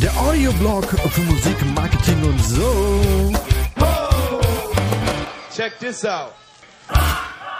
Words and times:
Der 0.00 0.16
Audioblog 0.20 0.84
für 0.84 1.20
Musik, 1.20 1.56
Marketing 1.76 2.24
und 2.24 2.40
so. 2.40 3.32
Check 5.54 5.78
this 5.78 6.04
out. 6.04 6.32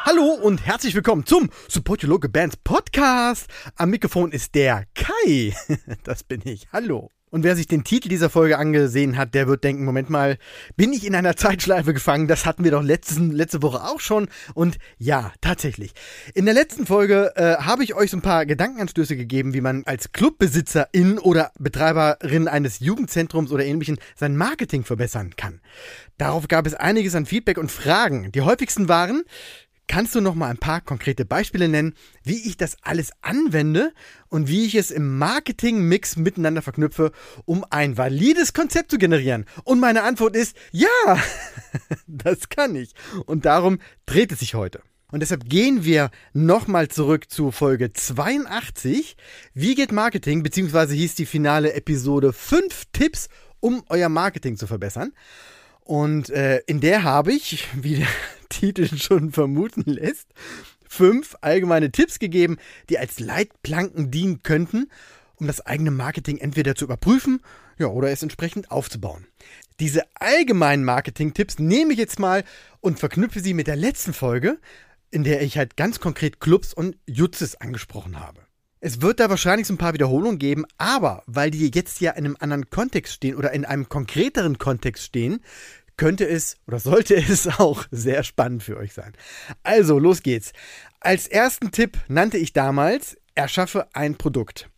Hallo 0.04 0.32
und 0.42 0.66
herzlich 0.66 0.96
willkommen 0.96 1.24
zum 1.24 1.48
Support 1.68 2.02
Your 2.02 2.10
Local 2.10 2.30
Bands 2.30 2.56
Podcast. 2.56 3.46
Am 3.76 3.90
Mikrofon 3.90 4.32
ist 4.32 4.56
der 4.56 4.86
Kai. 4.94 5.54
Das 6.02 6.24
bin 6.24 6.42
ich. 6.44 6.66
Hallo. 6.72 7.10
Und 7.30 7.44
wer 7.44 7.56
sich 7.56 7.66
den 7.66 7.84
Titel 7.84 8.08
dieser 8.08 8.30
Folge 8.30 8.58
angesehen 8.58 9.16
hat, 9.16 9.34
der 9.34 9.48
wird 9.48 9.64
denken, 9.64 9.84
Moment 9.84 10.10
mal, 10.10 10.38
bin 10.76 10.92
ich 10.92 11.06
in 11.06 11.14
einer 11.14 11.36
Zeitschleife 11.36 11.94
gefangen? 11.94 12.28
Das 12.28 12.46
hatten 12.46 12.64
wir 12.64 12.70
doch 12.70 12.82
letzten, 12.82 13.32
letzte 13.32 13.62
Woche 13.62 13.82
auch 13.84 14.00
schon. 14.00 14.28
Und 14.54 14.78
ja, 14.98 15.32
tatsächlich. 15.40 15.92
In 16.34 16.44
der 16.44 16.54
letzten 16.54 16.86
Folge 16.86 17.32
äh, 17.36 17.56
habe 17.56 17.84
ich 17.84 17.94
euch 17.94 18.10
so 18.10 18.16
ein 18.16 18.22
paar 18.22 18.46
Gedankenanstöße 18.46 19.16
gegeben, 19.16 19.54
wie 19.54 19.60
man 19.60 19.84
als 19.84 20.12
Clubbesitzerin 20.12 21.18
oder 21.18 21.52
Betreiberin 21.58 22.48
eines 22.48 22.80
Jugendzentrums 22.80 23.52
oder 23.52 23.64
ähnlichen 23.64 23.98
sein 24.14 24.36
Marketing 24.36 24.84
verbessern 24.84 25.34
kann. 25.36 25.60
Darauf 26.16 26.48
gab 26.48 26.66
es 26.66 26.74
einiges 26.74 27.14
an 27.14 27.26
Feedback 27.26 27.58
und 27.58 27.70
Fragen. 27.70 28.32
Die 28.32 28.40
häufigsten 28.40 28.88
waren, 28.88 29.22
Kannst 29.88 30.14
du 30.14 30.20
noch 30.20 30.34
mal 30.34 30.50
ein 30.50 30.58
paar 30.58 30.82
konkrete 30.82 31.24
Beispiele 31.24 31.66
nennen, 31.66 31.94
wie 32.22 32.46
ich 32.46 32.58
das 32.58 32.76
alles 32.82 33.10
anwende 33.22 33.94
und 34.28 34.46
wie 34.46 34.66
ich 34.66 34.74
es 34.74 34.90
im 34.90 35.16
Marketing-Mix 35.16 36.16
miteinander 36.16 36.60
verknüpfe, 36.60 37.10
um 37.46 37.64
ein 37.70 37.96
valides 37.96 38.52
Konzept 38.52 38.90
zu 38.90 38.98
generieren? 38.98 39.46
Und 39.64 39.80
meine 39.80 40.02
Antwort 40.02 40.36
ist 40.36 40.54
ja, 40.72 40.86
das 42.06 42.50
kann 42.50 42.76
ich. 42.76 42.92
Und 43.24 43.46
darum 43.46 43.78
dreht 44.04 44.30
es 44.30 44.40
sich 44.40 44.54
heute. 44.54 44.82
Und 45.10 45.20
deshalb 45.20 45.48
gehen 45.48 45.86
wir 45.86 46.10
nochmal 46.34 46.88
zurück 46.88 47.30
zu 47.30 47.50
Folge 47.50 47.94
82. 47.94 49.16
Wie 49.54 49.74
geht 49.74 49.90
Marketing? 49.90 50.42
Beziehungsweise 50.42 50.94
hieß 50.94 51.14
die 51.14 51.24
finale 51.24 51.72
Episode 51.72 52.34
5 52.34 52.84
Tipps, 52.92 53.30
um 53.60 53.82
euer 53.88 54.10
Marketing 54.10 54.58
zu 54.58 54.66
verbessern. 54.66 55.14
Und 55.80 56.28
äh, 56.28 56.58
in 56.66 56.80
der 56.80 57.04
habe 57.04 57.32
ich, 57.32 57.66
wie 57.74 58.04
Titel 58.48 58.96
schon 58.96 59.32
vermuten 59.32 59.84
lässt, 59.86 60.28
fünf 60.88 61.36
allgemeine 61.40 61.92
Tipps 61.92 62.18
gegeben, 62.18 62.56
die 62.88 62.98
als 62.98 63.20
Leitplanken 63.20 64.10
dienen 64.10 64.42
könnten, 64.42 64.90
um 65.36 65.46
das 65.46 65.64
eigene 65.64 65.90
Marketing 65.90 66.38
entweder 66.38 66.74
zu 66.74 66.84
überprüfen 66.84 67.40
ja, 67.78 67.86
oder 67.86 68.10
es 68.10 68.22
entsprechend 68.22 68.70
aufzubauen. 68.70 69.26
Diese 69.80 70.02
allgemeinen 70.14 70.84
Marketing-Tipps 70.84 71.58
nehme 71.58 71.92
ich 71.92 71.98
jetzt 71.98 72.18
mal 72.18 72.44
und 72.80 72.98
verknüpfe 72.98 73.40
sie 73.40 73.54
mit 73.54 73.68
der 73.68 73.76
letzten 73.76 74.12
Folge, 74.12 74.58
in 75.10 75.24
der 75.24 75.42
ich 75.42 75.56
halt 75.56 75.76
ganz 75.76 76.00
konkret 76.00 76.40
Clubs 76.40 76.74
und 76.74 76.96
Jutzes 77.06 77.60
angesprochen 77.60 78.18
habe. 78.18 78.40
Es 78.80 79.00
wird 79.00 79.18
da 79.18 79.28
wahrscheinlich 79.28 79.66
so 79.66 79.74
ein 79.74 79.78
paar 79.78 79.94
Wiederholungen 79.94 80.38
geben, 80.38 80.64
aber 80.76 81.24
weil 81.26 81.50
die 81.50 81.70
jetzt 81.74 82.00
ja 82.00 82.12
in 82.12 82.24
einem 82.24 82.36
anderen 82.38 82.70
Kontext 82.70 83.14
stehen 83.14 83.36
oder 83.36 83.52
in 83.52 83.64
einem 83.64 83.88
konkreteren 83.88 84.58
Kontext 84.58 85.04
stehen, 85.04 85.40
könnte 85.98 86.26
es 86.26 86.56
oder 86.66 86.78
sollte 86.78 87.14
es 87.28 87.46
auch 87.46 87.84
sehr 87.90 88.24
spannend 88.24 88.62
für 88.62 88.78
euch 88.78 88.94
sein. 88.94 89.12
Also, 89.62 89.98
los 89.98 90.22
geht's. 90.22 90.52
Als 91.00 91.26
ersten 91.26 91.70
Tipp 91.70 91.98
nannte 92.08 92.38
ich 92.38 92.54
damals, 92.54 93.18
erschaffe 93.34 93.88
ein 93.92 94.16
Produkt. 94.16 94.70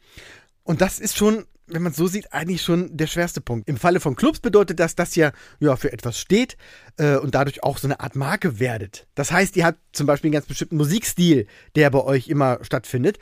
Und 0.64 0.80
das 0.80 0.98
ist 0.98 1.16
schon 1.16 1.46
wenn 1.72 1.82
man 1.82 1.92
es 1.92 1.98
so 1.98 2.06
sieht, 2.06 2.32
eigentlich 2.32 2.62
schon 2.62 2.96
der 2.96 3.06
schwerste 3.06 3.40
Punkt. 3.40 3.68
Im 3.68 3.76
Falle 3.76 4.00
von 4.00 4.16
Clubs 4.16 4.40
bedeutet 4.40 4.80
das, 4.80 4.94
dass 4.94 5.16
ihr 5.16 5.32
ja 5.58 5.76
für 5.76 5.92
etwas 5.92 6.18
steht 6.18 6.56
äh, 6.96 7.16
und 7.16 7.34
dadurch 7.34 7.62
auch 7.62 7.78
so 7.78 7.86
eine 7.86 8.00
Art 8.00 8.16
Marke 8.16 8.58
werdet. 8.58 9.06
Das 9.14 9.32
heißt, 9.32 9.56
ihr 9.56 9.64
habt 9.64 9.78
zum 9.92 10.06
Beispiel 10.06 10.28
einen 10.28 10.34
ganz 10.34 10.46
bestimmten 10.46 10.76
Musikstil, 10.76 11.46
der 11.76 11.90
bei 11.90 12.02
euch 12.02 12.28
immer 12.28 12.58
stattfindet 12.62 13.18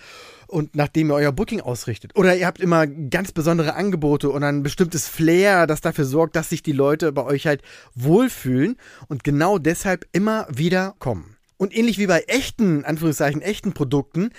und 0.49 0.75
nachdem 0.75 1.11
ihr 1.11 1.15
euer 1.15 1.33
Booking 1.33 1.61
ausrichtet. 1.61 2.17
Oder 2.17 2.37
ihr 2.37 2.47
habt 2.47 2.61
immer 2.61 2.87
ganz 2.87 3.33
besondere 3.33 3.75
Angebote 3.75 4.31
und 4.31 4.43
ein 4.43 4.63
bestimmtes 4.63 5.07
Flair, 5.07 5.67
das 5.67 5.81
dafür 5.81 6.05
sorgt, 6.05 6.37
dass 6.37 6.49
sich 6.49 6.63
die 6.63 6.73
Leute 6.73 7.13
bei 7.13 7.23
euch 7.23 7.47
halt 7.47 7.63
wohlfühlen 7.95 8.77
und 9.09 9.25
genau 9.25 9.59
deshalb 9.59 10.07
immer 10.13 10.47
wieder 10.51 10.95
kommen. 10.99 11.37
Und 11.59 11.77
ähnlich 11.77 11.99
wie 11.99 12.07
bei 12.07 12.21
echten, 12.29 12.85
Anführungszeichen, 12.85 13.43
echten 13.43 13.73
Produkten, 13.73 14.31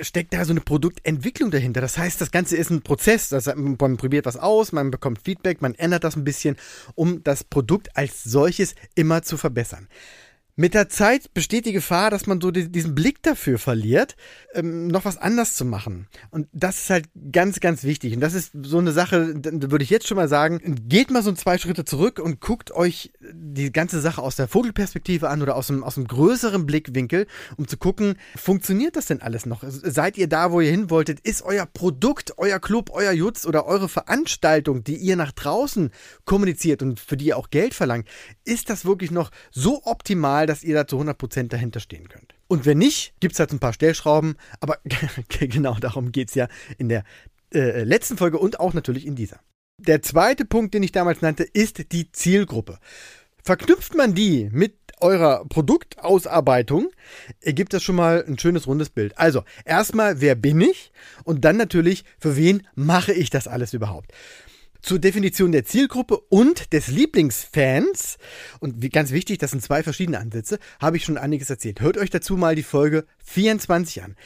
steckt 0.00 0.32
da 0.32 0.44
so 0.44 0.52
eine 0.52 0.60
Produktentwicklung 0.60 1.50
dahinter. 1.50 1.80
Das 1.80 1.98
heißt, 1.98 2.20
das 2.20 2.30
Ganze 2.30 2.56
ist 2.56 2.70
ein 2.70 2.82
Prozess. 2.82 3.28
Das, 3.28 3.46
man 3.54 3.96
probiert 3.96 4.26
was 4.26 4.36
aus, 4.36 4.72
man 4.72 4.90
bekommt 4.90 5.20
Feedback, 5.22 5.60
man 5.60 5.74
ändert 5.74 6.04
das 6.04 6.16
ein 6.16 6.24
bisschen, 6.24 6.56
um 6.94 7.22
das 7.22 7.44
Produkt 7.44 7.96
als 7.96 8.24
solches 8.24 8.74
immer 8.94 9.22
zu 9.22 9.36
verbessern. 9.36 9.88
Mit 10.56 10.74
der 10.74 10.88
Zeit 10.88 11.32
besteht 11.32 11.66
die 11.66 11.72
Gefahr, 11.72 12.10
dass 12.10 12.26
man 12.26 12.40
so 12.40 12.50
diesen 12.50 12.94
Blick 12.94 13.22
dafür 13.22 13.58
verliert, 13.58 14.16
ähm, 14.54 14.88
noch 14.88 15.04
was 15.04 15.16
anders 15.16 15.54
zu 15.54 15.64
machen. 15.64 16.06
Und 16.30 16.48
das 16.52 16.82
ist 16.82 16.90
halt 16.90 17.08
ganz, 17.32 17.60
ganz 17.60 17.84
wichtig. 17.84 18.14
Und 18.14 18.20
das 18.20 18.34
ist 18.34 18.52
so 18.62 18.78
eine 18.78 18.92
Sache, 18.92 19.34
würde 19.42 19.84
ich 19.84 19.90
jetzt 19.90 20.06
schon 20.06 20.16
mal 20.16 20.28
sagen, 20.28 20.60
geht 20.86 21.10
mal 21.10 21.22
so 21.22 21.32
zwei 21.32 21.58
Schritte 21.58 21.84
zurück 21.84 22.18
und 22.18 22.40
guckt 22.40 22.72
euch 22.72 23.12
die 23.32 23.72
ganze 23.72 24.00
Sache 24.00 24.22
aus 24.22 24.36
der 24.36 24.48
Vogelperspektive 24.48 25.28
an 25.28 25.42
oder 25.42 25.56
aus 25.56 25.70
einem, 25.70 25.84
aus 25.84 25.96
einem 25.96 26.08
größeren 26.08 26.66
Blickwinkel, 26.66 27.26
um 27.56 27.66
zu 27.68 27.76
gucken, 27.76 28.16
funktioniert 28.36 28.96
das 28.96 29.06
denn 29.06 29.22
alles 29.22 29.46
noch? 29.46 29.62
Seid 29.66 30.18
ihr 30.18 30.28
da, 30.28 30.52
wo 30.52 30.60
ihr 30.60 30.70
hin 30.70 30.90
wolltet? 30.90 31.20
Ist 31.20 31.42
euer 31.42 31.66
Produkt, 31.66 32.34
euer 32.38 32.58
Club, 32.58 32.90
euer 32.92 33.12
Jutz 33.12 33.46
oder 33.46 33.66
eure 33.66 33.88
Veranstaltung, 33.88 34.84
die 34.84 34.96
ihr 34.96 35.16
nach 35.16 35.32
draußen 35.32 35.90
kommuniziert 36.24 36.82
und 36.82 37.00
für 37.00 37.16
die 37.16 37.26
ihr 37.26 37.36
auch 37.36 37.50
Geld 37.50 37.74
verlangt, 37.74 38.08
ist 38.44 38.70
das 38.70 38.84
wirklich 38.84 39.10
noch 39.10 39.30
so 39.50 39.82
optimal, 39.84 40.39
dass 40.46 40.62
ihr 40.62 40.74
da 40.74 40.86
zu 40.86 41.00
100% 41.00 41.48
dahinter 41.48 41.80
stehen 41.80 42.08
könnt. 42.08 42.34
Und 42.48 42.66
wenn 42.66 42.78
nicht, 42.78 43.14
gibt 43.20 43.34
es 43.34 43.40
halt 43.40 43.52
ein 43.52 43.58
paar 43.58 43.72
Stellschrauben, 43.72 44.36
aber 44.60 44.78
genau 45.40 45.74
darum 45.74 46.12
geht 46.12 46.28
es 46.28 46.34
ja 46.34 46.48
in 46.78 46.88
der 46.88 47.04
äh, 47.54 47.82
letzten 47.84 48.16
Folge 48.16 48.38
und 48.38 48.60
auch 48.60 48.74
natürlich 48.74 49.06
in 49.06 49.16
dieser. 49.16 49.40
Der 49.78 50.02
zweite 50.02 50.44
Punkt, 50.44 50.74
den 50.74 50.82
ich 50.82 50.92
damals 50.92 51.22
nannte, 51.22 51.44
ist 51.44 51.92
die 51.92 52.12
Zielgruppe. 52.12 52.78
Verknüpft 53.42 53.94
man 53.94 54.14
die 54.14 54.50
mit 54.52 54.74
eurer 55.00 55.46
Produktausarbeitung, 55.46 56.90
ergibt 57.40 57.72
das 57.72 57.82
schon 57.82 57.96
mal 57.96 58.22
ein 58.26 58.38
schönes 58.38 58.66
rundes 58.66 58.90
Bild. 58.90 59.18
Also, 59.18 59.44
erstmal, 59.64 60.20
wer 60.20 60.34
bin 60.34 60.60
ich? 60.60 60.92
Und 61.24 61.44
dann 61.44 61.56
natürlich, 61.56 62.04
für 62.18 62.36
wen 62.36 62.66
mache 62.74 63.12
ich 63.12 63.30
das 63.30 63.48
alles 63.48 63.72
überhaupt? 63.72 64.12
Zur 64.82 64.98
Definition 64.98 65.52
der 65.52 65.64
Zielgruppe 65.64 66.18
und 66.28 66.72
des 66.72 66.88
Lieblingsfans. 66.88 68.18
Und 68.60 68.82
wie, 68.82 68.88
ganz 68.88 69.10
wichtig, 69.10 69.38
das 69.38 69.52
sind 69.52 69.62
zwei 69.62 69.82
verschiedene 69.82 70.18
Ansätze, 70.18 70.58
habe 70.80 70.96
ich 70.96 71.04
schon 71.04 71.18
einiges 71.18 71.50
erzählt. 71.50 71.80
Hört 71.80 71.98
euch 71.98 72.10
dazu 72.10 72.36
mal 72.36 72.54
die 72.54 72.62
Folge 72.62 73.04
24 73.24 74.02
an. 74.02 74.16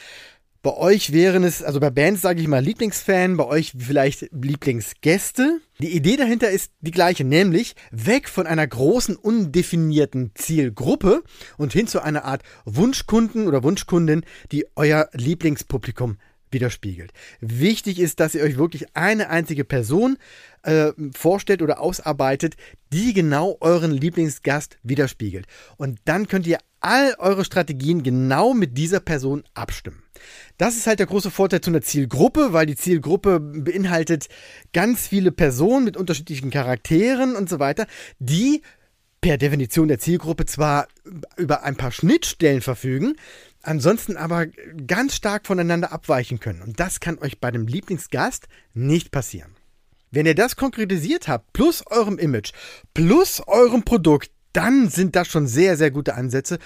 Bei 0.65 0.75
euch 0.77 1.13
wären 1.13 1.43
es, 1.43 1.61
also 1.61 1.79
bei 1.79 1.91
Bands 1.91 2.23
sage 2.23 2.41
ich 2.41 2.47
mal 2.47 2.63
Lieblingsfan, 2.63 3.37
bei 3.37 3.45
euch 3.45 3.73
vielleicht 3.77 4.29
Lieblingsgäste. 4.31 5.61
Die 5.79 5.95
Idee 5.95 6.15
dahinter 6.15 6.49
ist 6.49 6.71
die 6.81 6.89
gleiche, 6.89 7.23
nämlich 7.23 7.75
weg 7.91 8.27
von 8.27 8.47
einer 8.47 8.65
großen, 8.65 9.15
undefinierten 9.15 10.31
Zielgruppe 10.33 11.21
und 11.59 11.71
hin 11.71 11.85
zu 11.85 12.01
einer 12.01 12.25
Art 12.25 12.41
Wunschkunden 12.65 13.47
oder 13.47 13.61
Wunschkundin, 13.61 14.25
die 14.51 14.65
euer 14.75 15.07
Lieblingspublikum 15.13 16.17
widerspiegelt. 16.55 17.11
Wichtig 17.41 17.99
ist, 17.99 18.19
dass 18.19 18.33
ihr 18.33 18.41
euch 18.41 18.57
wirklich 18.57 18.95
eine 18.95 19.29
einzige 19.29 19.63
Person 19.63 20.17
äh, 20.63 20.93
vorstellt 21.15 21.61
oder 21.61 21.79
ausarbeitet, 21.79 22.55
die 22.91 23.13
genau 23.13 23.57
euren 23.59 23.91
Lieblingsgast 23.91 24.79
widerspiegelt. 24.81 25.45
Und 25.77 25.99
dann 26.05 26.27
könnt 26.27 26.47
ihr 26.47 26.57
all 26.79 27.15
eure 27.19 27.45
Strategien 27.45 28.01
genau 28.01 28.53
mit 28.53 28.77
dieser 28.77 28.99
Person 28.99 29.43
abstimmen. 29.53 30.01
Das 30.57 30.77
ist 30.77 30.87
halt 30.87 30.99
der 30.99 31.07
große 31.07 31.29
Vorteil 31.29 31.61
zu 31.61 31.71
einer 31.71 31.81
Zielgruppe, 31.81 32.53
weil 32.53 32.65
die 32.65 32.75
Zielgruppe 32.75 33.39
beinhaltet 33.39 34.29
ganz 34.73 35.07
viele 35.07 35.31
Personen 35.31 35.85
mit 35.85 35.97
unterschiedlichen 35.97 36.51
Charakteren 36.51 37.35
und 37.35 37.49
so 37.49 37.59
weiter, 37.59 37.85
die 38.19 38.61
per 39.19 39.37
Definition 39.39 39.87
der 39.87 39.97
Zielgruppe 39.97 40.45
zwar 40.45 40.87
über 41.35 41.63
ein 41.63 41.75
paar 41.75 41.91
Schnittstellen 41.91 42.61
verfügen, 42.61 43.15
ansonsten 43.67 44.17
aber 44.17 44.47
ganz 44.87 45.15
stark 45.15 45.47
voneinander 45.47 45.91
abweichen 45.91 46.39
können. 46.39 46.61
Und 46.61 46.79
das 46.79 46.99
kann 46.99 47.19
euch 47.19 47.39
bei 47.39 47.51
dem 47.51 47.67
Lieblingsgast 47.67 48.47
nicht 48.73 49.11
passieren. 49.11 49.55
Wenn 50.11 50.25
ihr 50.25 50.35
das 50.35 50.55
konkretisiert 50.55 51.27
habt, 51.27 51.51
plus 51.53 51.85
eurem 51.87 52.17
Image, 52.17 52.53
plus 52.93 53.41
eurem 53.47 53.83
Produkt, 53.83 54.31
dann 54.53 54.89
sind 54.89 55.15
das 55.15 55.27
schon 55.27 55.47
sehr, 55.47 55.75
sehr 55.75 55.91
gute 55.91 56.15
Ansätze, 56.15 56.59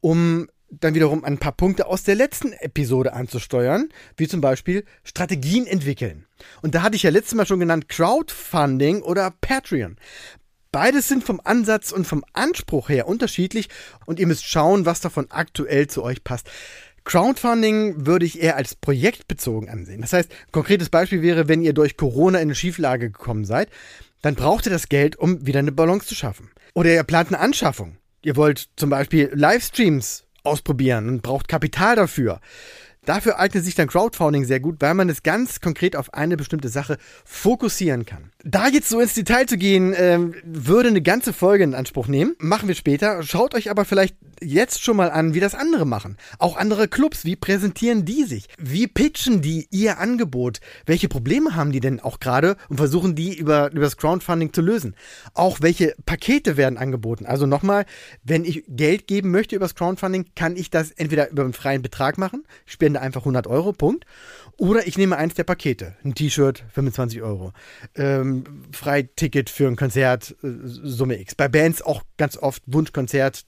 um 0.00 0.48
dann 0.70 0.94
wiederum 0.94 1.24
ein 1.24 1.38
paar 1.38 1.52
Punkte 1.52 1.86
aus 1.86 2.02
der 2.02 2.14
letzten 2.14 2.52
Episode 2.52 3.12
anzusteuern, 3.12 3.88
wie 4.16 4.26
zum 4.26 4.40
Beispiel 4.40 4.84
Strategien 5.04 5.66
entwickeln. 5.66 6.26
Und 6.62 6.74
da 6.74 6.82
hatte 6.82 6.96
ich 6.96 7.02
ja 7.02 7.10
letztes 7.10 7.34
Mal 7.34 7.46
schon 7.46 7.60
genannt 7.60 7.88
Crowdfunding 7.88 9.02
oder 9.02 9.32
Patreon. 9.40 9.96
Beides 10.76 11.08
sind 11.08 11.24
vom 11.24 11.40
Ansatz 11.42 11.90
und 11.90 12.06
vom 12.06 12.22
Anspruch 12.34 12.90
her 12.90 13.08
unterschiedlich 13.08 13.70
und 14.04 14.20
ihr 14.20 14.26
müsst 14.26 14.44
schauen, 14.44 14.84
was 14.84 15.00
davon 15.00 15.24
aktuell 15.30 15.86
zu 15.86 16.02
euch 16.02 16.22
passt. 16.22 16.50
Crowdfunding 17.04 18.04
würde 18.04 18.26
ich 18.26 18.42
eher 18.42 18.56
als 18.56 18.74
projektbezogen 18.74 19.70
ansehen. 19.70 20.02
Das 20.02 20.12
heißt, 20.12 20.30
ein 20.30 20.52
konkretes 20.52 20.90
Beispiel 20.90 21.22
wäre, 21.22 21.48
wenn 21.48 21.62
ihr 21.62 21.72
durch 21.72 21.96
Corona 21.96 22.40
in 22.40 22.48
eine 22.48 22.54
Schieflage 22.54 23.10
gekommen 23.10 23.46
seid, 23.46 23.70
dann 24.20 24.34
braucht 24.34 24.66
ihr 24.66 24.70
das 24.70 24.90
Geld, 24.90 25.16
um 25.16 25.46
wieder 25.46 25.60
eine 25.60 25.72
Balance 25.72 26.08
zu 26.08 26.14
schaffen. 26.14 26.50
Oder 26.74 26.92
ihr 26.92 27.04
plant 27.04 27.28
eine 27.28 27.38
Anschaffung. 27.38 27.96
Ihr 28.20 28.36
wollt 28.36 28.68
zum 28.76 28.90
Beispiel 28.90 29.30
Livestreams 29.32 30.26
ausprobieren 30.42 31.08
und 31.08 31.22
braucht 31.22 31.48
Kapital 31.48 31.96
dafür. 31.96 32.42
Dafür 33.06 33.38
eignet 33.38 33.64
sich 33.64 33.76
dann 33.76 33.86
Crowdfunding 33.86 34.44
sehr 34.44 34.60
gut, 34.60 34.76
weil 34.80 34.94
man 34.94 35.08
es 35.08 35.22
ganz 35.22 35.60
konkret 35.60 35.96
auf 35.96 36.12
eine 36.12 36.36
bestimmte 36.36 36.68
Sache 36.68 36.98
fokussieren 37.24 38.04
kann. 38.04 38.32
Da 38.44 38.68
jetzt 38.68 38.88
so 38.88 39.00
ins 39.00 39.14
Detail 39.14 39.46
zu 39.46 39.56
gehen, 39.56 39.94
äh, 39.94 40.18
würde 40.44 40.88
eine 40.88 41.02
ganze 41.02 41.32
Folge 41.32 41.64
in 41.64 41.74
Anspruch 41.74 42.08
nehmen. 42.08 42.34
Machen 42.38 42.68
wir 42.68 42.74
später. 42.74 43.22
Schaut 43.22 43.54
euch 43.54 43.70
aber 43.70 43.84
vielleicht 43.84 44.16
jetzt 44.42 44.82
schon 44.82 44.96
mal 44.96 45.10
an, 45.10 45.34
wie 45.34 45.40
das 45.40 45.54
andere 45.54 45.86
machen. 45.86 46.16
Auch 46.38 46.56
andere 46.56 46.88
Clubs, 46.88 47.24
wie 47.24 47.36
präsentieren 47.36 48.04
die 48.04 48.24
sich? 48.24 48.48
Wie 48.58 48.86
pitchen 48.86 49.40
die 49.40 49.68
ihr 49.70 49.98
Angebot? 49.98 50.60
Welche 50.84 51.08
Probleme 51.08 51.54
haben 51.54 51.72
die 51.72 51.80
denn 51.80 52.00
auch 52.00 52.20
gerade 52.20 52.56
und 52.68 52.76
versuchen 52.76 53.14
die 53.14 53.36
über, 53.36 53.70
über 53.72 53.82
das 53.82 53.96
Crowdfunding 53.96 54.52
zu 54.52 54.62
lösen? 54.62 54.94
Auch 55.34 55.58
welche 55.60 55.94
Pakete 56.04 56.56
werden 56.56 56.76
angeboten? 56.76 57.24
Also 57.26 57.46
nochmal, 57.46 57.86
wenn 58.24 58.44
ich 58.44 58.64
Geld 58.68 59.06
geben 59.06 59.30
möchte 59.30 59.56
über 59.56 59.64
das 59.64 59.74
Crowdfunding, 59.74 60.26
kann 60.34 60.56
ich 60.56 60.70
das 60.70 60.90
entweder 60.90 61.30
über 61.30 61.44
einen 61.44 61.52
freien 61.52 61.82
Betrag 61.82 62.18
machen, 62.18 62.44
spende 62.64 62.95
spende 62.96 63.00
einfach 63.00 63.22
100 63.22 63.46
Euro, 63.46 63.72
Punkt. 63.72 64.04
Oder 64.58 64.86
ich 64.86 64.96
nehme 64.96 65.16
eins 65.16 65.34
der 65.34 65.44
Pakete. 65.44 65.96
Ein 66.04 66.14
T-Shirt, 66.14 66.64
25 66.72 67.22
Euro. 67.22 67.52
Ähm, 67.94 68.44
Freiticket 68.72 69.50
für 69.50 69.66
ein 69.66 69.76
Konzert, 69.76 70.34
äh, 70.42 70.48
Summe 70.64 71.20
X. 71.20 71.34
Bei 71.34 71.48
Bands 71.48 71.82
auch 71.82 72.02
ganz 72.16 72.36
oft 72.36 72.62
Wunschkonzert, 72.66 73.44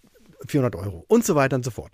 400 0.47 0.77
Euro. 0.77 1.05
Und 1.09 1.25
so 1.25 1.35
weiter 1.35 1.57
und 1.57 1.65
so 1.65 1.71
fort. 1.71 1.93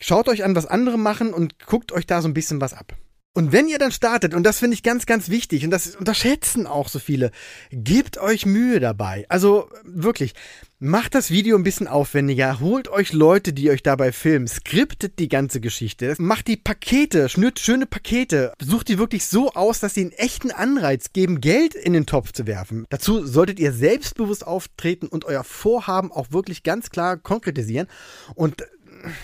Schaut 0.00 0.28
euch 0.28 0.44
an, 0.44 0.54
was 0.54 0.66
andere 0.66 0.98
machen 0.98 1.32
und 1.32 1.58
guckt 1.66 1.92
euch 1.92 2.06
da 2.06 2.22
so 2.22 2.28
ein 2.28 2.34
bisschen 2.34 2.60
was 2.60 2.72
ab. 2.72 2.94
Und 3.38 3.52
wenn 3.52 3.68
ihr 3.68 3.78
dann 3.78 3.92
startet, 3.92 4.34
und 4.34 4.42
das 4.42 4.58
finde 4.58 4.74
ich 4.74 4.82
ganz, 4.82 5.06
ganz 5.06 5.28
wichtig, 5.28 5.64
und 5.64 5.70
das 5.70 5.94
unterschätzen 5.94 6.66
auch 6.66 6.88
so 6.88 6.98
viele, 6.98 7.30
gebt 7.70 8.18
euch 8.18 8.46
Mühe 8.46 8.80
dabei. 8.80 9.26
Also 9.28 9.68
wirklich, 9.84 10.34
macht 10.80 11.14
das 11.14 11.30
Video 11.30 11.56
ein 11.56 11.62
bisschen 11.62 11.86
aufwendiger, 11.86 12.58
holt 12.58 12.88
euch 12.88 13.12
Leute, 13.12 13.52
die 13.52 13.70
euch 13.70 13.84
dabei 13.84 14.10
filmen, 14.10 14.48
skriptet 14.48 15.20
die 15.20 15.28
ganze 15.28 15.60
Geschichte, 15.60 16.16
macht 16.18 16.48
die 16.48 16.56
Pakete, 16.56 17.28
schnürt 17.28 17.60
schöne 17.60 17.86
Pakete, 17.86 18.54
sucht 18.60 18.88
die 18.88 18.98
wirklich 18.98 19.24
so 19.26 19.52
aus, 19.52 19.78
dass 19.78 19.94
sie 19.94 20.00
einen 20.00 20.12
echten 20.12 20.50
Anreiz 20.50 21.12
geben, 21.12 21.40
Geld 21.40 21.76
in 21.76 21.92
den 21.92 22.06
Topf 22.06 22.32
zu 22.32 22.48
werfen. 22.48 22.86
Dazu 22.90 23.24
solltet 23.24 23.60
ihr 23.60 23.72
selbstbewusst 23.72 24.44
auftreten 24.44 25.06
und 25.06 25.24
euer 25.24 25.44
Vorhaben 25.44 26.10
auch 26.10 26.32
wirklich 26.32 26.64
ganz 26.64 26.90
klar 26.90 27.16
konkretisieren. 27.16 27.86
Und 28.34 28.64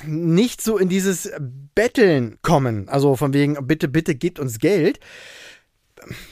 nicht 0.07 0.61
so 0.61 0.79
in 0.79 0.89
dieses 0.89 1.31
Betteln 1.75 2.39
kommen. 2.43 2.89
Also 2.89 3.17
von 3.17 3.33
wegen, 3.33 3.67
bitte, 3.67 3.89
bitte 3.89 4.15
gebt 4.15 4.39
uns 4.39 4.59
Geld. 4.59 5.01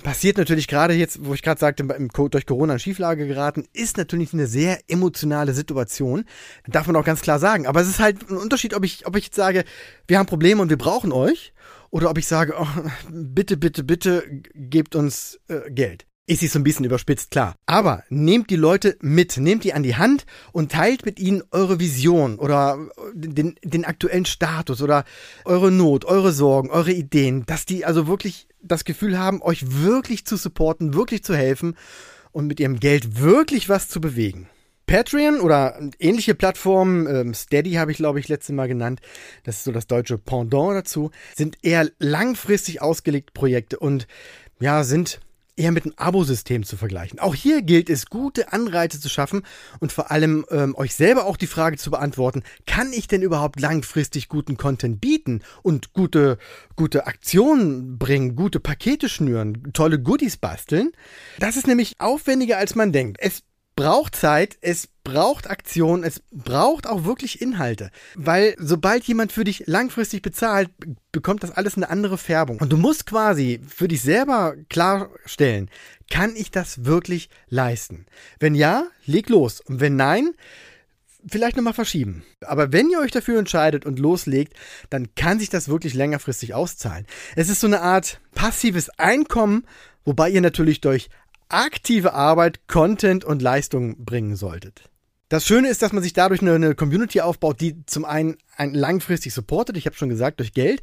Passiert 0.03 0.37
natürlich 0.37 0.69
gerade 0.69 0.93
jetzt, 0.95 1.25
wo 1.25 1.33
ich 1.33 1.43
gerade 1.43 1.59
sagte, 1.59 1.85
durch 1.85 2.47
Corona 2.47 2.75
in 2.75 2.79
Schieflage 2.79 3.27
geraten, 3.27 3.67
ist 3.73 3.97
natürlich 3.97 4.35
eine 4.35 4.47
sehr 4.47 4.81
emotionale 4.89 5.55
Situation. 5.55 6.25
Darf 6.67 6.87
man 6.87 6.97
auch 6.97 7.05
ganz 7.05 7.23
klar 7.23 7.39
sagen. 7.39 7.67
Aber 7.67 7.81
es 7.81 7.89
ist 7.89 8.01
halt 8.01 8.29
ein 8.29 8.37
Unterschied, 8.37 8.75
ob 8.75 8.85
ich, 8.85 9.07
ob 9.07 9.17
ich 9.17 9.27
jetzt 9.27 9.37
sage, 9.37 9.65
wir 10.07 10.19
haben 10.19 10.27
Probleme 10.27 10.61
und 10.61 10.69
wir 10.69 10.79
brauchen 10.79 11.13
euch. 11.13 11.55
Oder 11.91 12.11
ob 12.11 12.19
ich 12.19 12.27
sage, 12.27 12.55
oh, 12.59 12.67
bitte, 13.11 13.57
bitte, 13.57 13.85
bitte 13.85 14.25
gebt 14.55 14.95
uns 14.95 15.39
äh, 15.49 15.71
Geld 15.71 16.07
ist 16.27 16.41
sie 16.41 16.47
so 16.47 16.59
ein 16.59 16.65
bisschen 16.65 16.85
überspitzt, 16.85 17.33
klar. 17.33 17.57
Aber 17.67 18.05
nehmt 18.09 18.49
die 18.51 18.57
Leute 18.57 18.97
mit, 19.01 19.37
nehmt 19.39 19.65
die 19.65 19.73
an 19.73 19.83
die 19.83 19.97
Hand 19.97 20.25
und 20.53 20.71
teilt 20.71 21.05
mit 21.05 21.19
ihnen 21.19 21.43
eure 21.51 21.81
Vision 21.81 22.39
oder 22.39 22.79
den, 23.13 23.57
den 23.65 23.85
aktuellen 23.85 24.25
Status 24.25 24.83
oder 24.83 25.05
eure 25.45 25.73
Not, 25.73 26.05
eure 26.05 26.33
Sorgen, 26.33 26.71
eure 26.71 26.93
Ideen, 26.93 27.45
dass 27.47 27.67
die 27.67 27.85
also 27.85 28.07
wirklich 28.07 28.47
das 28.63 28.85
Gefühl 28.85 29.19
haben, 29.19 29.43
euch 29.43 29.83
wirklich 29.83 30.25
zu 30.25 30.37
supporten, 30.37 30.95
wirklich 30.95 31.25
zu 31.25 31.35
helfen 31.35 31.77
und 32.31 32.47
mit 32.47 32.61
ihrem 32.61 32.79
Geld 32.79 33.21
wirklich 33.21 33.69
was 33.69 33.89
zu 33.89 34.01
bewegen. 34.01 34.49
Patreon 34.87 35.41
oder 35.41 35.81
ähnliche 35.99 36.35
Plattformen, 36.35 37.07
ähm, 37.07 37.35
Steady 37.35 37.73
habe 37.73 37.91
ich 37.91 37.97
glaube 37.97 38.21
ich 38.21 38.29
letztes 38.29 38.55
Mal 38.55 38.69
genannt, 38.69 39.01
das 39.43 39.59
ist 39.59 39.65
so 39.65 39.73
das 39.73 39.87
deutsche 39.87 40.19
Pendant 40.19 40.77
dazu, 40.77 41.11
sind 41.35 41.57
eher 41.63 41.91
langfristig 41.99 42.81
ausgelegte 42.81 43.33
Projekte 43.33 43.79
und 43.79 44.07
ja, 44.61 44.85
sind 44.85 45.21
eher 45.57 45.73
mit 45.73 45.85
einem 45.85 45.95
Abo-System 45.97 46.65
zu 46.65 46.77
vergleichen. 46.77 47.19
Auch 47.19 47.35
hier 47.35 47.63
gilt 47.63 47.91
es, 47.91 48.07
gute 48.07 48.53
Anreize 48.53 49.01
zu 49.01 49.09
schaffen 49.09 49.43
und 49.81 49.93
vor 49.93 50.11
allem 50.11 50.47
ähm, 50.51 50.75
euch 50.77 50.95
selber 50.95 51.27
auch 51.27 51.37
die 51.37 51.47
Frage 51.47 51.77
zu 51.77 51.91
beantworten, 51.91 52.43
kann 52.67 52.93
ich 52.93 53.07
denn 53.07 53.23
überhaupt 53.23 53.61
langfristig 53.61 54.29
guten 54.29 54.57
Content 54.57 55.01
bieten 55.01 55.43
und 55.63 55.93
gute, 55.93 56.39
gute 56.77 57.07
Aktionen 57.07 57.99
bringen, 57.99 58.35
gute 58.35 58.61
Pakete 58.61 59.09
schnüren, 59.09 59.73
tolle 59.73 60.01
Goodies 60.01 60.39
basteln? 60.39 60.93
Das 61.39 61.57
ist 61.57 61.67
nämlich 61.67 61.95
aufwendiger, 61.99 62.59
als 62.59 62.75
man 62.75 62.93
denkt. 62.93 63.19
Es 63.21 63.43
braucht 63.83 64.15
Zeit, 64.15 64.59
es 64.61 64.87
braucht 65.03 65.51
Aktion, 65.51 66.05
es 66.05 66.23
braucht 66.31 66.87
auch 66.87 67.05
wirklich 67.05 67.43
Inhalte. 67.43 67.91
Weil 68.15 68.55
sobald 68.59 69.03
jemand 69.05 69.33
für 69.33 69.43
dich 69.43 69.65
langfristig 69.67 70.23
bezahlt, 70.23 70.71
bekommt 71.11 71.43
das 71.43 71.51
alles 71.51 71.77
eine 71.77 71.91
andere 71.91 72.17
Färbung. 72.17 72.59
Und 72.61 72.73
du 72.73 72.77
musst 72.77 73.07
quasi 73.07 73.61
für 73.67 73.89
dich 73.89 74.01
selber 74.01 74.55
klarstellen, 74.69 75.69
kann 76.13 76.37
ich 76.37 76.53
das 76.53 76.85
wirklich 76.85 77.29
leisten? 77.49 78.07
Wenn 78.39 78.55
ja, 78.55 78.87
leg 79.05 79.29
los. 79.29 79.61
Und 79.61 79.81
wenn 79.81 79.97
nein, 79.97 80.31
vielleicht 81.27 81.57
nochmal 81.57 81.75
verschieben. 81.75 82.23
Aber 82.43 82.73
wenn 82.73 82.89
ihr 82.89 83.01
euch 83.01 83.11
dafür 83.11 83.41
entscheidet 83.41 83.85
und 83.85 83.99
loslegt, 83.99 84.55
dann 84.91 85.13
kann 85.17 85.41
sich 85.41 85.49
das 85.49 85.69
wirklich 85.69 85.95
längerfristig 85.95 86.55
auszahlen. 86.55 87.05
Es 87.35 87.49
ist 87.49 87.61
so 87.61 87.67
eine 87.67 87.81
Art 87.81 88.21
passives 88.33 88.91
Einkommen, 88.91 89.67
wobei 90.05 90.31
ihr 90.31 90.41
natürlich 90.41 90.81
durch 90.81 91.11
aktive 91.53 92.15
Arbeit, 92.15 92.67
Content 92.67 93.25
und 93.25 93.43
Leistung 93.43 94.05
bringen 94.05 94.37
solltet. 94.37 94.91
Das 95.29 95.47
Schöne 95.47 95.69
ist, 95.69 95.81
dass 95.81 95.95
man 95.95 96.03
sich 96.03 96.13
dadurch 96.13 96.43
eine, 96.43 96.75
Community 96.75 97.23
aufbaut, 97.23 97.61
die 97.63 97.87
zum 97.87 98.05
einen 98.05 98.37
ein 98.57 98.75
langfristig 98.75 99.33
supportet, 99.33 99.79
ich 99.79 99.87
habe 99.87 99.97
schon 99.97 100.11
gesagt, 100.11 100.41
durch 100.41 100.53
Geld. 100.53 100.83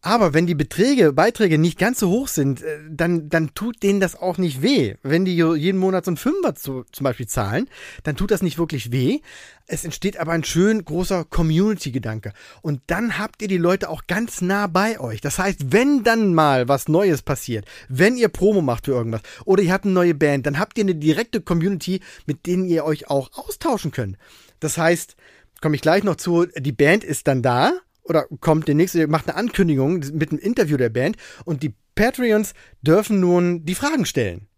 Aber 0.00 0.32
wenn 0.32 0.46
die 0.46 0.54
Beträge, 0.54 1.12
Beiträge 1.12 1.58
nicht 1.58 1.76
ganz 1.76 1.98
so 1.98 2.08
hoch 2.08 2.28
sind, 2.28 2.62
äh, 2.62 2.78
dann, 2.88 3.28
dann 3.28 3.52
tut 3.54 3.82
denen 3.82 3.98
das 3.98 4.14
auch 4.14 4.38
nicht 4.38 4.62
weh. 4.62 4.94
Wenn 5.02 5.24
die 5.24 5.34
jeden 5.34 5.78
Monat 5.78 6.04
so 6.04 6.12
ein 6.12 6.16
Fünfer 6.16 6.54
zu, 6.54 6.84
zum 6.92 7.04
Beispiel 7.04 7.26
zahlen, 7.26 7.68
dann 8.04 8.14
tut 8.14 8.30
das 8.30 8.40
nicht 8.40 8.58
wirklich 8.58 8.92
weh. 8.92 9.20
Es 9.66 9.84
entsteht 9.84 10.18
aber 10.18 10.32
ein 10.32 10.44
schön 10.44 10.84
großer 10.84 11.24
Community-Gedanke. 11.24 12.32
Und 12.62 12.80
dann 12.86 13.18
habt 13.18 13.42
ihr 13.42 13.48
die 13.48 13.58
Leute 13.58 13.90
auch 13.90 14.06
ganz 14.06 14.40
nah 14.40 14.68
bei 14.68 15.00
euch. 15.00 15.20
Das 15.20 15.38
heißt, 15.38 15.72
wenn 15.72 16.04
dann 16.04 16.32
mal 16.32 16.68
was 16.68 16.86
Neues 16.86 17.22
passiert, 17.22 17.66
wenn 17.88 18.16
ihr 18.16 18.28
Promo 18.28 18.62
macht 18.62 18.86
für 18.86 18.92
irgendwas 18.92 19.22
oder 19.44 19.64
ihr 19.64 19.72
habt 19.72 19.84
eine 19.84 19.94
neue 19.94 20.14
Band, 20.14 20.46
dann 20.46 20.60
habt 20.60 20.78
ihr 20.78 20.84
eine 20.84 20.94
direkte 20.94 21.40
Community, 21.40 22.00
mit 22.24 22.46
denen 22.46 22.66
ihr 22.66 22.84
euch 22.84 23.10
auch 23.10 23.30
austauschen 23.32 23.90
könnt. 23.90 24.16
Das 24.60 24.78
heißt, 24.78 25.16
komme 25.60 25.74
ich 25.74 25.82
gleich 25.82 26.04
noch 26.04 26.16
zu, 26.16 26.46
die 26.46 26.72
Band 26.72 27.02
ist 27.02 27.26
dann 27.26 27.42
da 27.42 27.72
oder 28.08 28.26
kommt 28.40 28.68
demnächst, 28.68 28.94
macht 29.08 29.28
eine 29.28 29.36
Ankündigung 29.36 30.00
mit 30.12 30.30
einem 30.30 30.38
Interview 30.38 30.76
der 30.76 30.88
Band 30.88 31.16
und 31.44 31.62
die 31.62 31.74
Patreons 31.94 32.54
dürfen 32.82 33.20
nun 33.20 33.64
die 33.64 33.74
Fragen 33.74 34.06
stellen. 34.06 34.48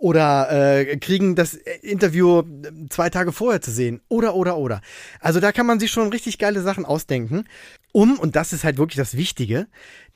Oder 0.00 0.78
äh, 0.78 0.96
kriegen 0.98 1.34
das 1.34 1.54
Interview 1.54 2.44
zwei 2.88 3.10
Tage 3.10 3.32
vorher 3.32 3.60
zu 3.60 3.72
sehen. 3.72 4.00
Oder, 4.08 4.36
oder, 4.36 4.56
oder. 4.56 4.80
Also 5.18 5.40
da 5.40 5.50
kann 5.50 5.66
man 5.66 5.80
sich 5.80 5.90
schon 5.90 6.10
richtig 6.10 6.38
geile 6.38 6.62
Sachen 6.62 6.84
ausdenken, 6.84 7.44
um, 7.90 8.18
und 8.18 8.36
das 8.36 8.52
ist 8.52 8.62
halt 8.62 8.78
wirklich 8.78 8.96
das 8.96 9.16
Wichtige, 9.16 9.66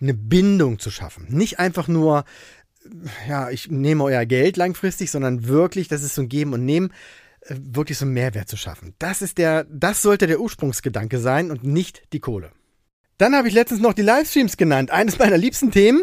eine 0.01 0.15
Bindung 0.15 0.79
zu 0.79 0.91
schaffen. 0.91 1.27
Nicht 1.31 1.59
einfach 1.59 1.89
nur, 1.89 2.25
ja, 3.29 3.51
ich 3.51 3.71
nehme 3.71 4.05
euer 4.05 4.25
Geld 4.25 4.57
langfristig, 4.57 5.11
sondern 5.11 5.49
wirklich, 5.49 5.89
das 5.89 6.05
ist 6.05 6.15
so 6.15 6.23
ein 6.23 6.29
Geben 6.29 6.53
und 6.53 6.65
Nehmen. 6.65 6.93
Äh, 7.47 7.57
wirklich 7.59 7.99
so 7.99 8.05
einen 8.05 8.15
Mehrwert 8.15 8.49
zu 8.49 8.57
schaffen. 8.57 8.95
Das 8.99 9.21
ist 9.21 9.39
der, 9.39 9.65
das 9.65 10.03
sollte 10.03 10.27
der 10.27 10.41
Ursprungsgedanke 10.41 11.19
sein 11.19 11.51
und 11.51 11.65
nicht 11.65 12.03
die 12.13 12.21
Kohle. 12.21 12.53
Dann 13.23 13.37
habe 13.37 13.47
ich 13.47 13.55
letztens 13.55 13.81
noch 13.81 13.93
die 13.93 14.03
Livestreams 14.03 14.57
genannt. 14.57 14.91
Eines 14.91 15.17
meiner 15.17 15.39
liebsten 15.39 15.71
Themen. 15.71 16.03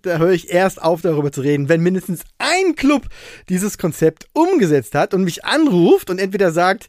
Da 0.00 0.16
höre 0.16 0.30
ich 0.30 0.48
erst 0.48 0.80
auf, 0.80 1.02
darüber 1.02 1.30
zu 1.30 1.42
reden, 1.42 1.68
wenn 1.68 1.82
mindestens 1.82 2.22
ein 2.38 2.74
Club 2.74 3.06
dieses 3.50 3.76
Konzept 3.76 4.28
umgesetzt 4.32 4.94
hat 4.94 5.12
und 5.12 5.24
mich 5.24 5.44
anruft 5.44 6.08
und 6.08 6.18
entweder 6.18 6.52
sagt, 6.52 6.88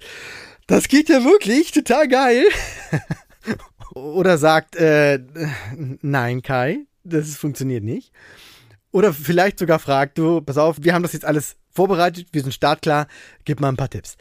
das 0.67 0.87
geht 0.87 1.09
ja 1.09 1.25
wirklich, 1.25 1.73
total 1.73 2.07
geil. 2.07 2.45
Oder 3.95 4.37
sagt, 4.37 4.77
äh, 4.77 5.19
nein, 6.01 6.41
Kai, 6.41 6.85
das 7.03 7.35
funktioniert 7.35 7.83
nicht. 7.83 8.13
Oder 8.91 9.11
vielleicht 9.11 9.59
sogar 9.59 9.79
fragt, 9.79 10.17
du, 10.17 10.39
pass 10.39 10.57
auf, 10.57 10.77
wir 10.79 10.93
haben 10.93 11.03
das 11.03 11.11
jetzt 11.11 11.25
alles 11.25 11.57
vorbereitet, 11.69 12.27
wir 12.31 12.43
sind 12.43 12.53
startklar, 12.53 13.07
gib 13.43 13.59
mal 13.59 13.67
ein 13.67 13.75
paar 13.75 13.89
Tipps. 13.89 14.15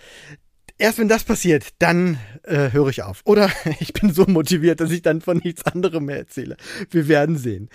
Erst 0.77 0.99
wenn 0.99 1.09
das 1.09 1.23
passiert, 1.23 1.69
dann 1.79 2.19
äh, 2.43 2.73
höre 2.73 2.89
ich 2.89 3.03
auf. 3.03 3.21
Oder 3.25 3.51
ich 3.81 3.93
bin 3.93 4.13
so 4.13 4.25
motiviert, 4.27 4.81
dass 4.81 4.91
ich 4.91 5.03
dann 5.03 5.21
von 5.21 5.39
nichts 5.39 5.65
anderem 5.67 6.07
mehr 6.07 6.19
erzähle. 6.19 6.57
Wir 6.91 7.07
werden 7.07 7.37
sehen. 7.37 7.69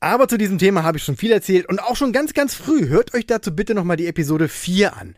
Aber 0.00 0.26
zu 0.26 0.36
diesem 0.36 0.58
Thema 0.58 0.82
habe 0.82 0.98
ich 0.98 1.04
schon 1.04 1.16
viel 1.16 1.30
erzählt 1.30 1.68
und 1.68 1.80
auch 1.80 1.94
schon 1.94 2.12
ganz, 2.12 2.34
ganz 2.34 2.54
früh. 2.54 2.88
Hört 2.88 3.14
euch 3.14 3.26
dazu 3.26 3.54
bitte 3.54 3.74
nochmal 3.74 3.96
die 3.96 4.08
Episode 4.08 4.48
4 4.48 4.96
an. 4.96 5.14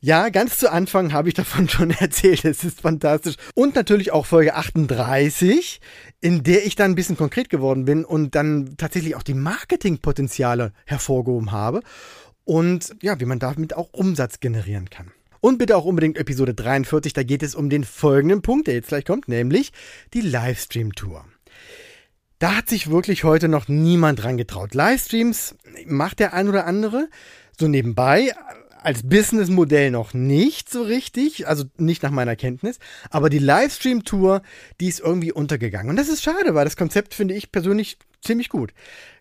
Ja, 0.00 0.28
ganz 0.28 0.58
zu 0.58 0.70
Anfang 0.70 1.12
habe 1.12 1.28
ich 1.28 1.34
davon 1.34 1.68
schon 1.68 1.90
erzählt. 1.90 2.44
Es 2.44 2.64
ist 2.64 2.80
fantastisch. 2.80 3.36
Und 3.54 3.76
natürlich 3.76 4.10
auch 4.12 4.26
Folge 4.26 4.54
38, 4.54 5.80
in 6.20 6.42
der 6.42 6.66
ich 6.66 6.74
dann 6.74 6.90
ein 6.90 6.94
bisschen 6.96 7.16
konkret 7.16 7.48
geworden 7.48 7.84
bin 7.84 8.04
und 8.04 8.34
dann 8.34 8.76
tatsächlich 8.76 9.14
auch 9.14 9.22
die 9.22 9.34
Marketingpotenziale 9.34 10.72
hervorgehoben 10.84 11.52
habe 11.52 11.80
und 12.44 12.96
ja, 13.02 13.18
wie 13.20 13.24
man 13.24 13.38
damit 13.38 13.74
auch 13.76 13.92
Umsatz 13.92 14.40
generieren 14.40 14.90
kann. 14.90 15.12
Und 15.46 15.58
bitte 15.58 15.76
auch 15.76 15.84
unbedingt 15.84 16.18
Episode 16.18 16.54
43, 16.54 17.12
da 17.12 17.22
geht 17.22 17.44
es 17.44 17.54
um 17.54 17.70
den 17.70 17.84
folgenden 17.84 18.42
Punkt, 18.42 18.66
der 18.66 18.74
jetzt 18.74 18.88
gleich 18.88 19.04
kommt, 19.04 19.28
nämlich 19.28 19.72
die 20.12 20.20
Livestream-Tour. 20.20 21.24
Da 22.40 22.56
hat 22.56 22.68
sich 22.68 22.90
wirklich 22.90 23.22
heute 23.22 23.46
noch 23.46 23.68
niemand 23.68 24.24
dran 24.24 24.38
getraut. 24.38 24.74
Livestreams 24.74 25.54
macht 25.86 26.18
der 26.18 26.34
ein 26.34 26.48
oder 26.48 26.66
andere 26.66 27.08
so 27.56 27.68
nebenbei, 27.68 28.32
als 28.82 29.08
Businessmodell 29.08 29.92
noch 29.92 30.14
nicht 30.14 30.68
so 30.68 30.82
richtig, 30.82 31.46
also 31.46 31.62
nicht 31.76 32.02
nach 32.02 32.10
meiner 32.10 32.34
Kenntnis, 32.34 32.80
aber 33.10 33.30
die 33.30 33.38
Livestream-Tour, 33.38 34.42
die 34.80 34.88
ist 34.88 34.98
irgendwie 34.98 35.30
untergegangen. 35.30 35.90
Und 35.90 35.96
das 35.96 36.08
ist 36.08 36.24
schade, 36.24 36.56
weil 36.56 36.64
das 36.64 36.76
Konzept 36.76 37.14
finde 37.14 37.34
ich 37.34 37.52
persönlich 37.52 37.98
ziemlich 38.20 38.48
gut. 38.48 38.72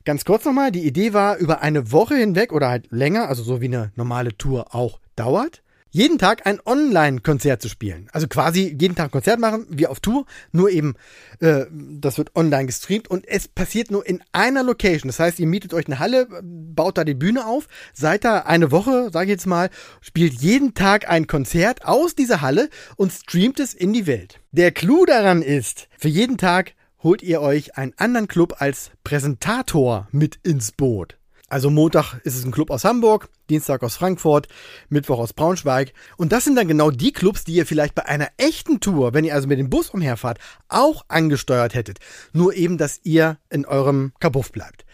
Ganz 0.06 0.26
kurz 0.26 0.44
nochmal, 0.44 0.72
die 0.72 0.88
Idee 0.88 1.14
war, 1.14 1.38
über 1.38 1.62
eine 1.62 1.92
Woche 1.92 2.16
hinweg 2.16 2.52
oder 2.52 2.70
halt 2.70 2.88
länger, 2.90 3.30
also 3.30 3.44
so 3.44 3.62
wie 3.62 3.66
eine 3.66 3.92
normale 3.96 4.36
Tour 4.36 4.74
auch 4.74 5.00
dauert, 5.16 5.62
jeden 5.96 6.18
Tag 6.18 6.46
ein 6.46 6.60
Online-Konzert 6.66 7.62
zu 7.62 7.70
spielen. 7.70 8.10
Also 8.12 8.28
quasi 8.28 8.76
jeden 8.78 8.96
Tag 8.96 9.06
ein 9.06 9.12
Konzert 9.12 9.40
machen, 9.40 9.66
wie 9.70 9.88
auf 9.88 10.02
Tour, 10.02 10.26
nur 10.52 10.70
eben, 10.70 10.96
äh, 11.40 11.68
das 11.72 12.18
wird 12.18 12.36
online 12.36 12.66
gestreamt 12.66 13.08
und 13.08 13.26
es 13.26 13.48
passiert 13.48 13.92
nur 13.92 14.06
in 14.06 14.22
einer 14.34 14.62
Location. 14.62 15.08
Das 15.08 15.22
heißt, 15.22 15.40
ihr 15.40 15.48
mietet 15.48 15.74
euch 15.74 15.86
eine 15.88 16.00
Halle, 16.00 16.28
baut 16.44 16.98
da 16.98 17.06
die 17.06 17.14
Bühne 17.14 17.48
auf, 17.48 17.70
seid 17.94 18.26
da 18.26 18.40
eine 18.40 18.72
Woche, 18.72 19.10
sage 19.14 19.28
ich 19.28 19.32
jetzt 19.32 19.48
mal, 19.48 19.70
spielt 20.02 20.34
jeden 20.34 20.74
Tag 20.74 21.10
ein 21.10 21.28
Konzert 21.28 21.86
aus 21.86 22.14
dieser 22.14 22.42
Halle 22.42 22.70
und 22.98 23.14
streamt 23.14 23.62
es 23.62 23.74
in 23.74 23.94
die 23.94 24.06
Welt. 24.06 24.42
Der 24.52 24.74
Clou 24.74 25.06
daran 25.06 25.42
ist, 25.42 25.88
für 25.98 26.10
jeden 26.10 26.38
Tag 26.38 26.74
holt 27.04 27.24
ihr 27.24 27.40
euch 27.40 27.78
einen 27.78 27.94
anderen 27.96 28.28
Club 28.28 28.56
als 28.60 28.92
Präsentator 29.06 30.10
mit 30.12 30.40
ins 30.44 30.74
Boot. 30.74 31.16
Also 31.48 31.70
Montag 31.70 32.20
ist 32.24 32.36
es 32.36 32.44
ein 32.44 32.52
Club 32.52 32.72
aus 32.72 32.84
Hamburg, 32.86 33.30
Dienstag 33.52 33.84
aus 33.84 33.96
Frankfurt, 33.96 34.48
Mittwoch 34.90 35.20
aus 35.20 35.34
Braunschweig. 35.34 35.94
Und 36.18 36.32
das 36.32 36.44
sind 36.44 36.56
dann 36.56 36.68
genau 36.68 36.90
die 36.90 37.14
Clubs, 37.14 37.44
die 37.44 37.54
ihr 37.54 37.68
vielleicht 37.68 37.94
bei 37.94 38.06
einer 38.06 38.30
echten 38.38 38.80
Tour, 38.80 39.14
wenn 39.14 39.26
ihr 39.26 39.36
also 39.36 39.48
mit 39.48 39.60
dem 39.60 39.70
Bus 39.70 39.92
umherfahrt, 39.92 40.40
auch 40.70 41.06
angesteuert 41.08 41.76
hättet. 41.76 42.00
Nur 42.34 42.56
eben, 42.56 42.80
dass 42.80 43.00
ihr 43.04 43.38
in 43.52 43.66
eurem 43.66 44.12
Kabuff 44.20 44.52
bleibt. 44.52 44.86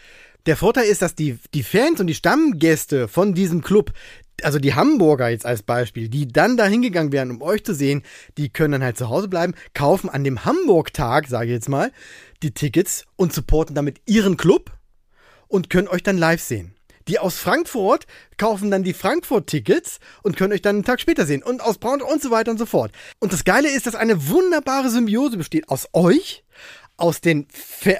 Der 0.44 0.56
Vorteil 0.56 0.84
ist, 0.84 1.00
dass 1.00 1.14
die, 1.14 1.38
die 1.54 1.62
Fans 1.62 2.00
und 2.00 2.06
die 2.06 2.14
Stammgäste 2.14 3.08
von 3.08 3.32
diesem 3.32 3.62
Club, 3.62 3.92
also 4.42 4.58
die 4.58 4.74
Hamburger 4.74 5.28
jetzt 5.28 5.46
als 5.46 5.62
Beispiel, 5.62 6.10
die 6.10 6.28
dann 6.28 6.58
da 6.58 6.66
hingegangen 6.66 7.12
wären, 7.12 7.30
um 7.30 7.40
euch 7.40 7.64
zu 7.64 7.74
sehen, 7.74 8.02
die 8.36 8.50
können 8.50 8.72
dann 8.72 8.82
halt 8.82 8.98
zu 8.98 9.08
Hause 9.08 9.28
bleiben, 9.28 9.54
kaufen 9.72 10.10
an 10.10 10.24
dem 10.24 10.44
Hamburg-Tag, 10.44 11.28
sage 11.28 11.46
ich 11.46 11.52
jetzt 11.52 11.68
mal, 11.70 11.92
die 12.42 12.50
Tickets 12.50 13.06
und 13.16 13.32
supporten 13.32 13.74
damit 13.74 14.02
ihren 14.04 14.36
Club 14.36 14.72
und 15.52 15.68
können 15.68 15.88
euch 15.88 16.02
dann 16.02 16.16
live 16.16 16.40
sehen. 16.40 16.74
Die 17.08 17.18
aus 17.18 17.36
Frankfurt 17.36 18.06
kaufen 18.38 18.70
dann 18.70 18.84
die 18.84 18.94
Frankfurt-Tickets 18.94 19.98
und 20.22 20.36
können 20.36 20.52
euch 20.52 20.62
dann 20.62 20.76
einen 20.76 20.84
Tag 20.84 21.00
später 21.00 21.26
sehen. 21.26 21.42
Und 21.42 21.60
aus 21.60 21.78
Braunschweig 21.78 22.10
und 22.10 22.22
so 22.22 22.30
weiter 22.30 22.50
und 22.50 22.58
so 22.58 22.64
fort. 22.64 22.92
Und 23.18 23.32
das 23.32 23.44
Geile 23.44 23.68
ist, 23.68 23.86
dass 23.86 23.94
eine 23.94 24.28
wunderbare 24.28 24.88
Symbiose 24.88 25.36
besteht 25.36 25.68
aus 25.68 25.88
euch, 25.92 26.44
aus 26.96 27.20
den 27.20 27.48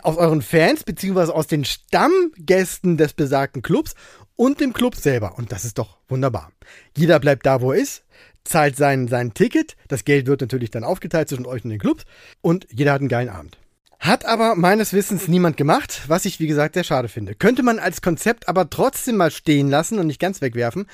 aus 0.02 0.16
euren 0.16 0.40
Fans, 0.40 0.84
beziehungsweise 0.84 1.34
aus 1.34 1.46
den 1.46 1.64
Stammgästen 1.64 2.96
des 2.96 3.12
besagten 3.12 3.60
Clubs 3.60 3.94
und 4.36 4.60
dem 4.60 4.72
Club 4.72 4.94
selber. 4.94 5.36
Und 5.36 5.52
das 5.52 5.64
ist 5.64 5.78
doch 5.78 5.98
wunderbar. 6.08 6.52
Jeder 6.96 7.18
bleibt 7.18 7.44
da, 7.44 7.60
wo 7.60 7.72
er 7.72 7.80
ist, 7.80 8.04
zahlt 8.44 8.76
sein, 8.76 9.08
sein 9.08 9.34
Ticket. 9.34 9.76
Das 9.88 10.04
Geld 10.04 10.26
wird 10.26 10.40
natürlich 10.40 10.70
dann 10.70 10.84
aufgeteilt 10.84 11.28
zwischen 11.28 11.46
euch 11.46 11.64
und 11.64 11.70
den 11.70 11.80
Clubs. 11.80 12.04
Und 12.40 12.66
jeder 12.70 12.92
hat 12.92 13.00
einen 13.00 13.08
geilen 13.08 13.28
Abend. 13.28 13.58
Hat 14.02 14.24
aber 14.24 14.56
meines 14.56 14.92
Wissens 14.92 15.28
niemand 15.28 15.56
gemacht, 15.56 16.02
was 16.08 16.24
ich 16.24 16.40
wie 16.40 16.48
gesagt 16.48 16.74
sehr 16.74 16.82
schade 16.82 17.06
finde. 17.06 17.36
Könnte 17.36 17.62
man 17.62 17.78
als 17.78 18.02
Konzept 18.02 18.48
aber 18.48 18.68
trotzdem 18.68 19.16
mal 19.16 19.30
stehen 19.30 19.70
lassen 19.70 20.00
und 20.00 20.08
nicht 20.08 20.18
ganz 20.18 20.40
wegwerfen 20.40 20.86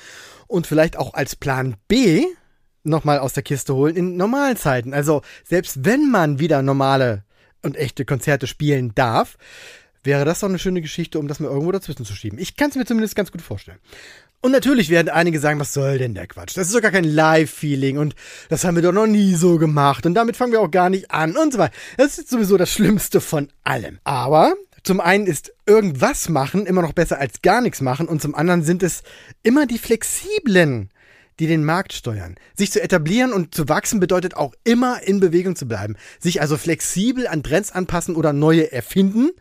und 0.45 0.67
vielleicht 0.67 0.95
auch 0.95 1.15
als 1.15 1.35
Plan 1.35 1.75
B 1.87 2.23
nochmal 2.83 3.17
aus 3.17 3.33
der 3.33 3.41
Kiste 3.41 3.73
holen 3.73 3.95
in 3.95 4.15
normalen 4.15 4.57
Zeiten. 4.57 4.93
Also 4.93 5.23
selbst 5.43 5.85
wenn 5.85 6.11
man 6.11 6.37
wieder 6.37 6.61
normale 6.61 7.23
und 7.63 7.77
echte 7.77 8.05
Konzerte 8.05 8.45
spielen 8.45 8.93
darf, 8.93 9.39
wäre 10.03 10.23
das 10.23 10.41
doch 10.41 10.49
eine 10.49 10.59
schöne 10.59 10.81
Geschichte, 10.81 11.17
um 11.17 11.27
das 11.27 11.39
mal 11.39 11.49
irgendwo 11.49 11.71
dazwischen 11.71 12.05
zu 12.05 12.13
schieben. 12.13 12.37
Ich 12.37 12.57
kann 12.57 12.69
es 12.69 12.75
mir 12.75 12.85
zumindest 12.85 13.15
ganz 13.15 13.31
gut 13.31 13.41
vorstellen. 13.41 13.79
Und 14.41 14.51
natürlich 14.51 14.89
werden 14.89 15.09
einige 15.09 15.39
sagen, 15.39 15.59
was 15.59 15.73
soll 15.73 15.97
denn 15.97 16.13
der 16.13 16.27
Quatsch? 16.27 16.55
Das 16.55 16.67
ist 16.67 16.75
doch 16.75 16.81
gar 16.81 16.91
kein 16.91 17.03
Live-Feeling 17.03 17.97
und 17.97 18.15
das 18.47 18.63
haben 18.63 18.75
wir 18.75 18.81
doch 18.81 18.93
noch 18.93 19.07
nie 19.07 19.33
so 19.33 19.57
gemacht 19.57 20.05
und 20.05 20.13
damit 20.13 20.37
fangen 20.37 20.53
wir 20.53 20.61
auch 20.61 20.71
gar 20.71 20.89
nicht 20.89 21.11
an 21.11 21.35
und 21.35 21.51
so 21.51 21.59
weiter. 21.59 21.73
Das 21.97 22.17
ist 22.17 22.29
sowieso 22.29 22.55
das 22.55 22.71
Schlimmste 22.71 23.19
von 23.19 23.49
allem. 23.65 23.99
Aber 24.05 24.53
zum 24.83 25.01
einen 25.01 25.27
ist 25.27 25.51
irgendwas 25.65 26.29
machen 26.29 26.65
immer 26.65 26.81
noch 26.81 26.93
besser 26.93 27.19
als 27.19 27.41
gar 27.41 27.59
nichts 27.59 27.81
machen 27.81 28.07
und 28.07 28.21
zum 28.21 28.33
anderen 28.33 28.63
sind 28.63 28.81
es 28.81 29.03
immer 29.43 29.65
die 29.65 29.77
flexiblen, 29.77 30.89
die 31.39 31.47
den 31.47 31.65
Markt 31.65 31.91
steuern. 31.91 32.35
Sich 32.55 32.71
zu 32.71 32.81
etablieren 32.81 33.33
und 33.33 33.53
zu 33.53 33.67
wachsen 33.67 33.99
bedeutet 33.99 34.35
auch 34.35 34.53
immer 34.63 35.03
in 35.03 35.19
Bewegung 35.19 35.57
zu 35.57 35.67
bleiben. 35.67 35.97
Sich 36.19 36.41
also 36.41 36.55
flexibel 36.55 37.27
an 37.27 37.43
Trends 37.43 37.73
anpassen 37.73 38.15
oder 38.15 38.31
neue 38.31 38.71
erfinden 38.71 39.31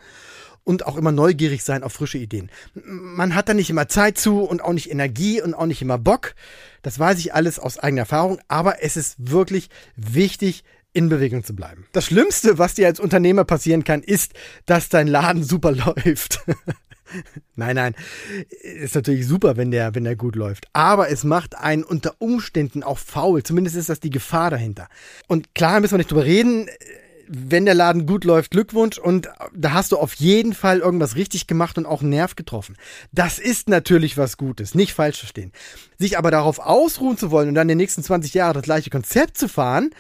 und 0.69 0.85
auch 0.85 0.99
immer 0.99 1.13
neugierig 1.13 1.65
sein 1.65 1.83
auf 1.83 1.95
frische 1.95 2.19
Ideen. 2.19 2.51
Man 2.75 3.35
hat 3.35 3.49
da 3.49 3.55
nicht 3.55 3.71
immer 3.71 3.89
Zeit 3.89 4.19
zu 4.19 4.43
und 4.43 4.63
auch 4.63 4.75
nicht 4.75 4.91
Energie 4.91 5.41
und 5.41 5.55
auch 5.55 5.65
nicht 5.65 5.81
immer 5.81 5.97
Bock. 5.97 6.35
Das 6.83 6.99
weiß 6.99 7.19
ich 7.21 7.33
alles 7.33 7.59
aus 7.59 7.79
eigener 7.79 8.03
Erfahrung, 8.03 8.39
aber 8.49 8.83
es 8.83 8.99
ist 8.99 9.17
wirklich 9.19 9.71
wichtig, 9.97 10.65
in 10.93 11.09
Bewegung 11.09 11.43
zu 11.43 11.57
bleiben. 11.57 11.87
Das 11.93 12.05
Schlimmste, 12.05 12.59
was 12.59 12.75
dir 12.75 12.87
als 12.87 13.01
Unternehmer 13.01 13.45
passieren 13.45 13.83
kann, 13.83 14.03
ist, 14.03 14.35
dass 14.67 14.91
dein 14.91 15.07
Laden 15.07 15.43
super 15.43 15.73
läuft. 15.97 16.41
nein, 17.57 17.77
nein, 17.77 17.95
ist 18.61 18.95
natürlich 18.95 19.27
super, 19.27 19.57
wenn 19.57 19.71
der, 19.71 19.95
wenn 19.95 20.05
der 20.05 20.17
gut 20.17 20.37
läuft. 20.37 20.67
Aber 20.75 21.09
es 21.09 21.25
macht 21.25 21.57
einen 21.57 21.83
unter 21.83 22.17
Umständen 22.19 22.83
auch 22.83 22.99
faul. 22.99 23.43
Zumindest 23.43 23.75
ist 23.75 23.89
das 23.89 24.01
die 24.01 24.11
Gefahr 24.11 24.51
dahinter. 24.51 24.89
Und 25.29 25.55
klar 25.55 25.81
müssen 25.81 25.93
wir 25.93 25.99
nicht 25.99 26.11
drüber 26.11 26.27
reden 26.27 26.69
wenn 27.29 27.65
der 27.65 27.75
Laden 27.75 28.07
gut 28.07 28.25
läuft, 28.25 28.51
Glückwunsch 28.51 28.99
und 28.99 29.29
da 29.55 29.73
hast 29.73 29.93
du 29.93 29.97
auf 29.97 30.15
jeden 30.15 30.55
Fall 30.55 30.79
irgendwas 30.79 31.17
richtig 31.17 31.47
gemacht 31.47 31.79
und 31.79 31.87
auch 31.87 32.01
einen 32.01 32.11
Nerv 32.11 32.37
getroffen. 32.37 32.77
Das 33.13 33.39
ist 33.39 33.69
natürlich 33.69 34.17
was 34.17 34.37
Gutes, 34.37 34.75
nicht 34.75 34.95
falsch 34.95 35.19
verstehen. 35.19 35.53
Sich 35.99 36.19
aber 36.19 36.31
darauf 36.31 36.59
ausruhen 36.59 37.19
zu 37.19 37.31
wollen 37.31 37.49
und 37.49 37.55
dann 37.55 37.69
die 37.69 37.75
nächsten 37.75 38.03
20 38.03 38.35
Jahre 38.35 38.55
das 38.55 38.63
gleiche 38.63 38.91
Konzept 38.91 39.37
zu 39.37 39.49
fahren, 39.49 39.91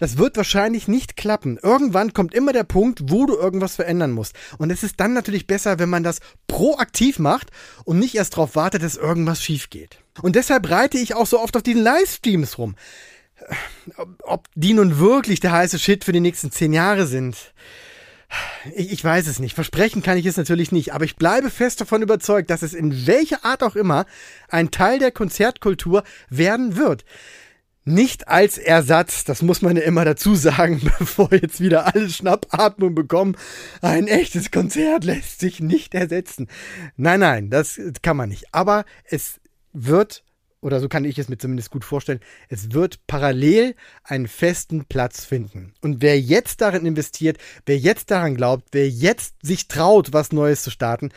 das 0.00 0.16
wird 0.16 0.38
wahrscheinlich 0.38 0.88
nicht 0.88 1.16
klappen. 1.16 1.58
Irgendwann 1.62 2.14
kommt 2.14 2.34
immer 2.34 2.54
der 2.54 2.64
Punkt, 2.64 3.00
wo 3.10 3.26
du 3.26 3.36
irgendwas 3.36 3.76
verändern 3.76 4.12
musst. 4.12 4.34
Und 4.56 4.70
es 4.70 4.82
ist 4.82 4.98
dann 4.98 5.12
natürlich 5.12 5.46
besser, 5.46 5.78
wenn 5.78 5.90
man 5.90 6.02
das 6.02 6.20
proaktiv 6.48 7.18
macht 7.18 7.50
und 7.84 7.98
nicht 7.98 8.14
erst 8.14 8.32
darauf 8.32 8.56
wartet, 8.56 8.82
dass 8.82 8.96
irgendwas 8.96 9.42
schief 9.42 9.68
geht. 9.68 9.98
Und 10.22 10.36
deshalb 10.36 10.70
reite 10.70 10.96
ich 10.96 11.14
auch 11.14 11.26
so 11.26 11.38
oft 11.38 11.54
auf 11.54 11.62
diesen 11.62 11.82
Livestreams 11.82 12.56
rum 12.56 12.76
ob 14.22 14.46
die 14.54 14.74
nun 14.74 14.98
wirklich 14.98 15.40
der 15.40 15.52
heiße 15.52 15.78
Shit 15.78 16.04
für 16.04 16.12
die 16.12 16.20
nächsten 16.20 16.50
zehn 16.50 16.72
Jahre 16.72 17.06
sind. 17.06 17.52
Ich, 18.76 18.92
ich, 18.92 19.02
weiß 19.02 19.26
es 19.26 19.40
nicht. 19.40 19.54
Versprechen 19.54 20.02
kann 20.02 20.18
ich 20.18 20.26
es 20.26 20.36
natürlich 20.36 20.70
nicht, 20.70 20.92
aber 20.94 21.04
ich 21.04 21.16
bleibe 21.16 21.50
fest 21.50 21.80
davon 21.80 22.02
überzeugt, 22.02 22.50
dass 22.50 22.62
es 22.62 22.74
in 22.74 23.06
welcher 23.06 23.44
Art 23.44 23.62
auch 23.62 23.74
immer 23.74 24.06
ein 24.48 24.70
Teil 24.70 24.98
der 24.98 25.10
Konzertkultur 25.10 26.04
werden 26.28 26.76
wird. 26.76 27.04
Nicht 27.84 28.28
als 28.28 28.58
Ersatz, 28.58 29.24
das 29.24 29.42
muss 29.42 29.62
man 29.62 29.76
ja 29.76 29.82
immer 29.82 30.04
dazu 30.04 30.34
sagen, 30.34 30.80
bevor 30.98 31.32
jetzt 31.32 31.60
wieder 31.60 31.92
alle 31.92 32.08
Schnappatmung 32.08 32.94
bekommen. 32.94 33.36
Ein 33.80 34.06
echtes 34.06 34.50
Konzert 34.50 35.04
lässt 35.04 35.40
sich 35.40 35.60
nicht 35.60 35.94
ersetzen. 35.94 36.48
Nein, 36.96 37.20
nein, 37.20 37.50
das 37.50 37.80
kann 38.02 38.16
man 38.16 38.28
nicht. 38.28 38.54
Aber 38.54 38.84
es 39.04 39.40
wird 39.72 40.22
oder 40.60 40.80
so 40.80 40.88
kann 40.88 41.04
ich 41.04 41.18
es 41.18 41.28
mir 41.28 41.38
zumindest 41.38 41.70
gut 41.70 41.84
vorstellen, 41.84 42.20
es 42.48 42.72
wird 42.72 43.06
parallel 43.06 43.74
einen 44.04 44.28
festen 44.28 44.84
Platz 44.84 45.24
finden. 45.24 45.74
Und 45.80 46.02
wer 46.02 46.20
jetzt 46.20 46.60
darin 46.60 46.86
investiert, 46.86 47.38
wer 47.66 47.78
jetzt 47.78 48.10
daran 48.10 48.36
glaubt, 48.36 48.68
wer 48.72 48.88
jetzt 48.88 49.34
sich 49.42 49.68
traut, 49.68 50.12
was 50.12 50.32
Neues 50.32 50.62
zu 50.62 50.70
starten, 50.70 51.10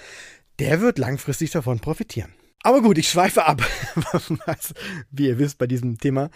der 0.60 0.82
wird 0.82 0.98
langfristig 0.98 1.52
davon 1.52 1.80
profitieren. 1.80 2.34
Aber 2.66 2.82
gut, 2.82 2.98
ich 2.98 3.10
schweife 3.10 3.46
ab, 3.46 3.62
was, 4.46 4.74
wie 5.12 5.28
ihr 5.28 5.38
wisst, 5.38 5.58
bei 5.58 5.68
diesem 5.68 5.98
Thema 5.98 6.30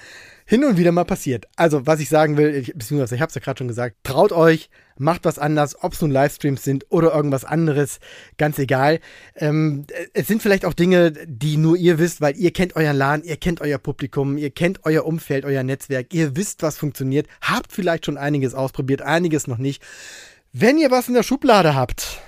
hin 0.46 0.66
und 0.66 0.78
wieder 0.78 0.92
mal 0.92 1.06
passiert. 1.06 1.46
Also, 1.56 1.88
was 1.88 2.02
ich 2.02 2.10
sagen 2.10 2.36
will, 2.36 2.54
ich, 2.54 2.74
beziehungsweise 2.74 3.16
ich 3.16 3.22
habe 3.22 3.30
es 3.30 3.36
ja 3.36 3.42
gerade 3.42 3.58
schon 3.58 3.70
gesagt, 3.70 3.96
traut 4.04 4.34
euch, 4.34 4.70
macht 4.98 5.24
was 5.24 5.40
anders, 5.40 5.82
ob 5.82 5.94
es 5.94 6.02
nun 6.02 6.12
Livestreams 6.12 6.66
sind 6.66 6.86
oder 6.90 7.14
irgendwas 7.16 7.46
anderes, 7.46 8.00
ganz 8.38 8.60
egal. 8.60 9.00
Ähm, 9.36 9.86
es 10.14 10.28
sind 10.28 10.42
vielleicht 10.42 10.66
auch 10.66 10.74
Dinge, 10.74 11.12
die 11.12 11.56
nur 11.56 11.78
ihr 11.78 11.98
wisst, 11.98 12.20
weil 12.20 12.36
ihr 12.36 12.52
kennt 12.52 12.76
euren 12.76 12.98
Laden, 12.98 13.24
ihr 13.24 13.38
kennt 13.38 13.62
euer 13.62 13.78
Publikum, 13.78 14.38
ihr 14.38 14.50
kennt 14.50 14.82
euer 14.84 15.06
Umfeld, 15.06 15.46
euer 15.46 15.64
Netzwerk, 15.64 16.14
ihr 16.14 16.36
wisst, 16.36 16.62
was 16.62 16.78
funktioniert, 16.78 17.28
habt 17.40 17.72
vielleicht 17.72 18.06
schon 18.06 18.18
einiges 18.18 18.54
ausprobiert, 18.54 19.02
einiges 19.02 19.48
noch 19.48 19.60
nicht. 19.60 19.82
Wenn 20.52 20.78
ihr 20.78 20.92
was 20.92 21.08
in 21.08 21.14
der 21.14 21.24
Schublade 21.24 21.74
habt, 21.74 22.22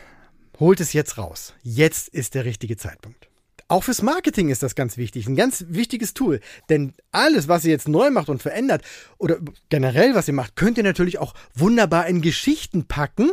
holt 0.57 0.79
es 0.79 0.93
jetzt 0.93 1.17
raus. 1.17 1.53
Jetzt 1.63 2.07
ist 2.09 2.33
der 2.35 2.45
richtige 2.45 2.77
Zeitpunkt. 2.77 3.28
Auch 3.69 3.83
fürs 3.83 4.01
Marketing 4.01 4.49
ist 4.49 4.63
das 4.63 4.73
ganz 4.73 4.97
wichtig, 4.97 5.27
ein 5.27 5.35
ganz 5.35 5.63
wichtiges 5.69 6.15
Tool. 6.15 6.41
Denn 6.69 6.95
alles, 7.11 7.47
was 7.47 7.63
ihr 7.63 7.71
jetzt 7.71 7.87
neu 7.87 8.09
macht 8.09 8.27
und 8.27 8.41
verändert 8.41 8.83
oder 9.19 9.37
generell 9.69 10.15
was 10.15 10.27
ihr 10.27 10.33
macht, 10.33 10.55
könnt 10.55 10.79
ihr 10.79 10.83
natürlich 10.83 11.19
auch 11.19 11.35
wunderbar 11.53 12.07
in 12.07 12.23
Geschichten 12.23 12.85
packen 12.85 13.29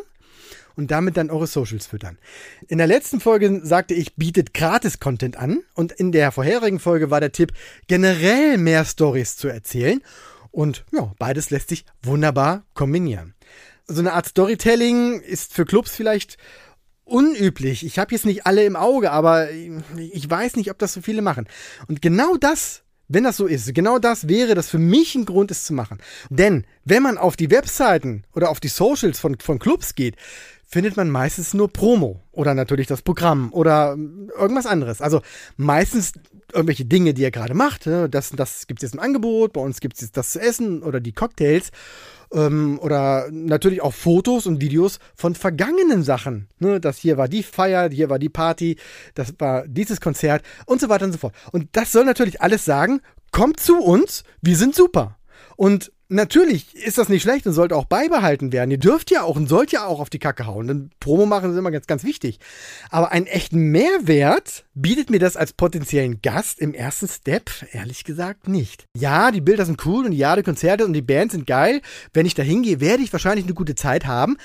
und 0.76 0.90
damit 0.90 1.16
dann 1.16 1.30
eure 1.30 1.46
Socials 1.46 1.86
füttern. 1.86 2.18
In 2.68 2.76
der 2.76 2.86
letzten 2.86 3.18
Folge 3.18 3.62
sagte 3.64 3.94
ich, 3.94 4.16
bietet 4.16 4.52
Gratis-Content 4.52 5.38
an 5.38 5.62
und 5.72 5.92
in 5.92 6.12
der 6.12 6.30
vorherigen 6.32 6.80
Folge 6.80 7.10
war 7.10 7.20
der 7.20 7.32
Tipp, 7.32 7.54
generell 7.86 8.58
mehr 8.58 8.84
Stories 8.84 9.38
zu 9.38 9.48
erzählen. 9.48 10.02
Und 10.50 10.84
ja, 10.92 11.14
beides 11.18 11.48
lässt 11.48 11.70
sich 11.70 11.86
wunderbar 12.02 12.64
kombinieren. 12.74 13.34
So 13.86 14.00
eine 14.00 14.12
Art 14.12 14.26
Storytelling 14.26 15.20
ist 15.20 15.54
für 15.54 15.64
Clubs 15.64 15.96
vielleicht 15.96 16.36
unüblich. 17.06 17.86
Ich 17.86 17.98
habe 17.98 18.14
jetzt 18.14 18.26
nicht 18.26 18.46
alle 18.46 18.64
im 18.64 18.76
Auge, 18.76 19.10
aber 19.10 19.50
ich 19.50 20.28
weiß 20.28 20.56
nicht, 20.56 20.70
ob 20.70 20.78
das 20.78 20.92
so 20.92 21.00
viele 21.00 21.22
machen. 21.22 21.48
Und 21.88 22.02
genau 22.02 22.36
das 22.36 22.82
wenn 23.08 23.24
das 23.24 23.36
so 23.36 23.46
ist, 23.46 23.72
genau 23.72 23.98
das 23.98 24.28
wäre 24.28 24.54
das 24.54 24.68
für 24.68 24.78
mich 24.78 25.14
ein 25.14 25.26
Grund, 25.26 25.50
es 25.52 25.64
zu 25.64 25.72
machen. 25.72 25.98
Denn 26.28 26.66
wenn 26.84 27.04
man 27.04 27.18
auf 27.18 27.36
die 27.36 27.50
Webseiten 27.50 28.24
oder 28.34 28.50
auf 28.50 28.58
die 28.58 28.68
Socials 28.68 29.20
von, 29.20 29.38
von 29.38 29.60
Clubs 29.60 29.94
geht, 29.94 30.16
findet 30.66 30.96
man 30.96 31.08
meistens 31.08 31.54
nur 31.54 31.72
Promo 31.72 32.22
oder 32.32 32.54
natürlich 32.54 32.88
das 32.88 33.02
Programm 33.02 33.52
oder 33.52 33.96
irgendwas 34.36 34.66
anderes. 34.66 35.00
Also 35.00 35.22
meistens 35.56 36.12
irgendwelche 36.52 36.84
Dinge, 36.84 37.14
die 37.14 37.24
er 37.24 37.30
gerade 37.30 37.54
macht. 37.54 37.86
Das, 37.86 38.30
das 38.30 38.66
gibt 38.66 38.82
es 38.82 38.88
jetzt 38.88 38.94
im 38.94 39.00
Angebot, 39.00 39.52
bei 39.52 39.60
uns 39.60 39.80
gibt 39.80 39.94
es 39.94 40.02
jetzt 40.02 40.16
das 40.16 40.30
zu 40.30 40.40
essen 40.40 40.82
oder 40.82 41.00
die 41.00 41.12
Cocktails 41.12 41.70
ähm, 42.32 42.78
oder 42.80 43.28
natürlich 43.30 43.80
auch 43.80 43.94
Fotos 43.94 44.46
und 44.46 44.60
Videos 44.60 44.98
von 45.14 45.34
vergangenen 45.34 46.02
Sachen. 46.02 46.48
Ne, 46.58 46.80
das 46.80 46.98
hier 46.98 47.16
war 47.16 47.28
die 47.28 47.42
Feier, 47.42 47.88
hier 47.90 48.10
war 48.10 48.18
die 48.18 48.28
Party, 48.28 48.76
das 49.14 49.34
war 49.38 49.66
dieses 49.68 50.00
Konzert 50.00 50.42
und 50.66 50.80
so 50.80 50.88
weiter 50.88 51.04
und 51.04 51.12
so 51.12 51.18
fort. 51.18 51.34
Und 51.52 51.68
das 51.72 51.92
soll 51.92 52.04
natürlich 52.04 52.42
alles 52.42 52.64
sagen, 52.64 53.00
kommt 53.30 53.60
zu 53.60 53.78
uns, 53.78 54.24
wir 54.42 54.56
sind 54.56 54.74
super. 54.74 55.16
Und 55.56 55.92
natürlich 56.08 56.74
ist 56.74 56.98
das 56.98 57.08
nicht 57.08 57.22
schlecht 57.22 57.46
und 57.46 57.52
sollte 57.52 57.76
auch 57.76 57.84
beibehalten 57.84 58.52
werden. 58.52 58.70
Ihr 58.70 58.78
dürft 58.78 59.10
ja 59.10 59.22
auch 59.22 59.36
und 59.36 59.48
sollt 59.48 59.72
ja 59.72 59.86
auch 59.86 60.00
auf 60.00 60.10
die 60.10 60.18
Kacke 60.18 60.46
hauen. 60.46 60.66
Denn 60.66 60.90
Promo 61.00 61.26
machen 61.26 61.50
ist 61.50 61.56
immer 61.56 61.70
ganz, 61.70 61.86
ganz 61.86 62.04
wichtig. 62.04 62.38
Aber 62.90 63.12
einen 63.12 63.26
echten 63.26 63.70
Mehrwert 63.70 64.64
bietet 64.74 65.10
mir 65.10 65.18
das 65.18 65.36
als 65.36 65.52
potenziellen 65.52 66.20
Gast 66.22 66.60
im 66.60 66.74
ersten 66.74 67.08
Step 67.08 67.50
ehrlich 67.72 68.04
gesagt 68.04 68.48
nicht. 68.48 68.84
Ja, 68.96 69.30
die 69.30 69.40
Bilder 69.40 69.66
sind 69.66 69.84
cool 69.86 70.06
und 70.06 70.12
ja, 70.12 70.36
die 70.36 70.42
Konzerte 70.42 70.84
und 70.84 70.92
die 70.92 71.02
Bands 71.02 71.34
sind 71.34 71.46
geil. 71.46 71.80
Wenn 72.12 72.26
ich 72.26 72.34
da 72.34 72.42
hingehe, 72.42 72.80
werde 72.80 73.02
ich 73.02 73.12
wahrscheinlich 73.12 73.44
eine 73.44 73.54
gute 73.54 73.74
Zeit 73.74 74.06
haben. 74.06 74.36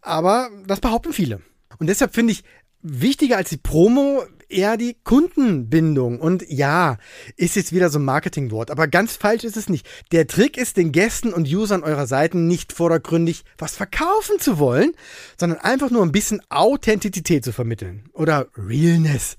Aber 0.00 0.50
das 0.66 0.80
behaupten 0.80 1.12
viele. 1.12 1.40
Und 1.78 1.88
deshalb 1.88 2.14
finde 2.14 2.32
ich, 2.32 2.44
wichtiger 2.84 3.38
als 3.38 3.48
die 3.48 3.56
Promo 3.56 4.24
eher 4.48 4.76
die 4.76 4.96
Kundenbindung. 5.04 6.20
Und 6.20 6.44
ja, 6.48 6.98
ist 7.36 7.56
jetzt 7.56 7.72
wieder 7.72 7.90
so 7.90 7.98
ein 7.98 8.04
Marketingwort, 8.04 8.70
aber 8.70 8.88
ganz 8.88 9.16
falsch 9.16 9.44
ist 9.44 9.56
es 9.56 9.68
nicht. 9.68 9.86
Der 10.12 10.26
Trick 10.26 10.56
ist, 10.56 10.76
den 10.76 10.92
Gästen 10.92 11.32
und 11.32 11.48
Usern 11.48 11.82
eurer 11.82 12.06
Seiten 12.06 12.46
nicht 12.46 12.72
vordergründig 12.72 13.44
was 13.58 13.76
verkaufen 13.76 14.38
zu 14.38 14.58
wollen, 14.58 14.92
sondern 15.38 15.58
einfach 15.60 15.90
nur 15.90 16.02
ein 16.02 16.12
bisschen 16.12 16.40
Authentizität 16.48 17.44
zu 17.44 17.52
vermitteln. 17.52 18.08
Oder 18.12 18.48
Realness, 18.56 19.36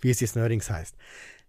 wie 0.00 0.10
es 0.10 0.20
jetzt 0.20 0.36
neuerdings 0.36 0.70
heißt. 0.70 0.94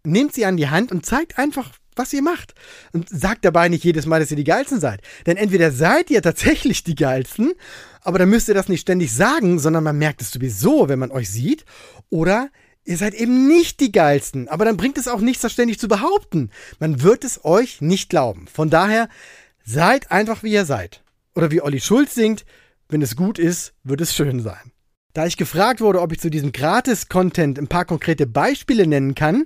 Nehmt 0.03 0.33
sie 0.33 0.45
an 0.45 0.57
die 0.57 0.69
Hand 0.69 0.91
und 0.91 1.05
zeigt 1.05 1.37
einfach, 1.37 1.73
was 1.99 2.13
ihr 2.13 2.23
macht. 2.23 2.55
Und 2.93 3.07
sagt 3.09 3.45
dabei 3.45 3.69
nicht 3.69 3.83
jedes 3.83 4.07
Mal, 4.07 4.19
dass 4.19 4.31
ihr 4.31 4.37
die 4.37 4.43
Geilsten 4.43 4.79
seid. 4.79 5.01
Denn 5.27 5.37
entweder 5.37 5.71
seid 5.71 6.09
ihr 6.09 6.21
tatsächlich 6.23 6.83
die 6.83 6.95
Geilsten, 6.95 7.53
aber 8.01 8.17
dann 8.17 8.29
müsst 8.29 8.47
ihr 8.47 8.55
das 8.55 8.69
nicht 8.69 8.81
ständig 8.81 9.13
sagen, 9.13 9.59
sondern 9.59 9.83
man 9.83 9.97
merkt 9.97 10.21
es 10.21 10.31
sowieso, 10.31 10.89
wenn 10.89 10.97
man 10.97 11.11
euch 11.11 11.29
sieht. 11.29 11.65
Oder 12.09 12.49
Ihr 12.85 12.97
seid 12.97 13.13
eben 13.13 13.47
nicht 13.47 13.79
die 13.79 13.91
geilsten, 13.91 14.47
aber 14.47 14.65
dann 14.65 14.77
bringt 14.77 14.97
es 14.97 15.07
auch 15.07 15.21
nichts, 15.21 15.41
das 15.41 15.53
ständig 15.53 15.79
zu 15.79 15.87
behaupten. 15.87 16.49
Man 16.79 17.01
wird 17.03 17.23
es 17.23 17.43
euch 17.45 17.81
nicht 17.81 18.09
glauben. 18.09 18.47
Von 18.47 18.69
daher, 18.69 19.09
seid 19.63 20.11
einfach 20.11 20.43
wie 20.43 20.53
ihr 20.53 20.65
seid. 20.65 21.03
Oder 21.35 21.51
wie 21.51 21.61
Olli 21.61 21.79
Schulz 21.79 22.15
singt, 22.15 22.45
wenn 22.87 23.01
es 23.01 23.15
gut 23.15 23.37
ist, 23.37 23.73
wird 23.83 24.01
es 24.01 24.15
schön 24.15 24.41
sein. 24.41 24.71
Da 25.13 25.25
ich 25.25 25.37
gefragt 25.37 25.81
wurde, 25.81 26.01
ob 26.01 26.11
ich 26.11 26.19
zu 26.19 26.29
diesem 26.29 26.51
Gratis-Content 26.51 27.59
ein 27.59 27.67
paar 27.67 27.85
konkrete 27.85 28.25
Beispiele 28.25 28.87
nennen 28.87 29.15
kann, 29.15 29.45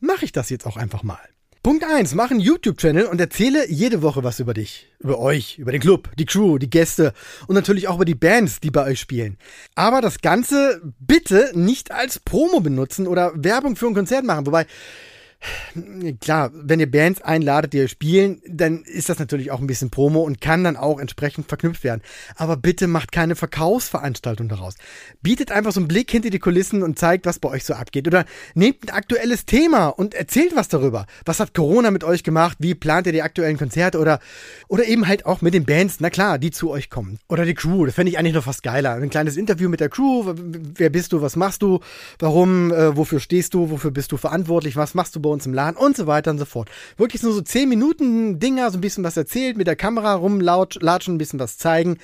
mache 0.00 0.24
ich 0.24 0.32
das 0.32 0.50
jetzt 0.50 0.66
auch 0.66 0.76
einfach 0.76 1.02
mal. 1.02 1.20
Punkt 1.64 1.84
1. 1.84 2.16
Mach 2.16 2.32
einen 2.32 2.40
YouTube-Channel 2.40 3.04
und 3.04 3.20
erzähle 3.20 3.70
jede 3.70 4.02
Woche 4.02 4.24
was 4.24 4.40
über 4.40 4.52
dich, 4.52 4.88
über 4.98 5.20
euch, 5.20 5.58
über 5.58 5.70
den 5.70 5.80
Club, 5.80 6.10
die 6.18 6.24
Crew, 6.24 6.58
die 6.58 6.68
Gäste 6.68 7.12
und 7.46 7.54
natürlich 7.54 7.86
auch 7.86 7.94
über 7.94 8.04
die 8.04 8.16
Bands, 8.16 8.58
die 8.58 8.72
bei 8.72 8.84
euch 8.84 8.98
spielen. 8.98 9.38
Aber 9.76 10.00
das 10.00 10.20
Ganze 10.20 10.82
bitte 10.98 11.52
nicht 11.54 11.92
als 11.92 12.18
Promo 12.18 12.58
benutzen 12.58 13.06
oder 13.06 13.30
Werbung 13.36 13.76
für 13.76 13.86
ein 13.86 13.94
Konzert 13.94 14.24
machen. 14.24 14.44
Wobei, 14.44 14.66
klar, 16.20 16.50
wenn 16.54 16.80
ihr 16.80 16.90
Bands 16.90 17.22
einladet, 17.22 17.72
die 17.72 17.88
spielen, 17.88 18.40
dann 18.46 18.82
ist 18.84 19.08
das 19.08 19.18
natürlich 19.18 19.50
auch 19.50 19.60
ein 19.60 19.66
bisschen 19.66 19.90
Promo 19.90 20.20
und 20.20 20.40
kann 20.40 20.64
dann 20.64 20.76
auch 20.76 20.98
entsprechend 20.98 21.48
verknüpft 21.48 21.84
werden. 21.84 22.02
Aber 22.36 22.56
bitte 22.56 22.86
macht 22.86 23.12
keine 23.12 23.36
Verkaufsveranstaltung 23.36 24.48
daraus. 24.48 24.74
Bietet 25.22 25.50
einfach 25.50 25.72
so 25.72 25.80
einen 25.80 25.88
Blick 25.88 26.10
hinter 26.10 26.30
die 26.30 26.38
Kulissen 26.38 26.82
und 26.82 26.98
zeigt, 26.98 27.26
was 27.26 27.38
bei 27.38 27.48
euch 27.48 27.64
so 27.64 27.74
abgeht. 27.74 28.06
Oder 28.06 28.24
nehmt 28.54 28.84
ein 28.84 28.94
aktuelles 28.94 29.44
Thema 29.44 29.88
und 29.88 30.14
erzählt 30.14 30.54
was 30.54 30.68
darüber. 30.68 31.06
Was 31.24 31.40
hat 31.40 31.54
Corona 31.54 31.90
mit 31.90 32.04
euch 32.04 32.22
gemacht? 32.22 32.58
Wie 32.60 32.74
plant 32.74 33.06
ihr 33.06 33.12
die 33.12 33.22
aktuellen 33.22 33.58
Konzerte? 33.58 33.98
Oder, 33.98 34.20
oder 34.68 34.84
eben 34.84 35.08
halt 35.08 35.26
auch 35.26 35.42
mit 35.42 35.54
den 35.54 35.64
Bands, 35.64 35.96
na 36.00 36.10
klar, 36.10 36.38
die 36.38 36.50
zu 36.50 36.70
euch 36.70 36.90
kommen. 36.90 37.18
Oder 37.28 37.44
die 37.44 37.54
Crew, 37.54 37.86
das 37.86 37.94
fände 37.94 38.10
ich 38.10 38.18
eigentlich 38.18 38.34
noch 38.34 38.44
fast 38.44 38.62
geiler. 38.62 38.94
Ein 38.94 39.10
kleines 39.10 39.36
Interview 39.36 39.68
mit 39.68 39.80
der 39.80 39.88
Crew. 39.88 40.34
Wer 40.36 40.90
bist 40.90 41.12
du? 41.12 41.22
Was 41.22 41.36
machst 41.36 41.62
du? 41.62 41.80
Warum? 42.18 42.72
Äh, 42.72 42.96
wofür 42.96 43.20
stehst 43.20 43.54
du? 43.54 43.70
Wofür 43.70 43.90
bist 43.90 44.12
du 44.12 44.16
verantwortlich? 44.16 44.76
Was 44.76 44.94
machst 44.94 45.16
du 45.16 45.20
bei 45.20 45.31
uns 45.32 45.46
im 45.46 45.54
Laden 45.54 45.76
und 45.76 45.96
so 45.96 46.06
weiter 46.06 46.30
und 46.30 46.38
so 46.38 46.44
fort. 46.44 46.70
Wirklich 46.96 47.22
nur 47.22 47.32
so 47.32 47.40
10 47.40 47.68
Minuten 47.68 48.38
Dinger, 48.38 48.70
so 48.70 48.78
ein 48.78 48.82
bisschen 48.82 49.04
was 49.04 49.16
erzählt, 49.16 49.56
mit 49.56 49.66
der 49.66 49.76
Kamera 49.76 50.14
rumlatschen, 50.14 51.14
ein 51.14 51.18
bisschen 51.18 51.40
was 51.40 51.58
zeigen. 51.58 51.98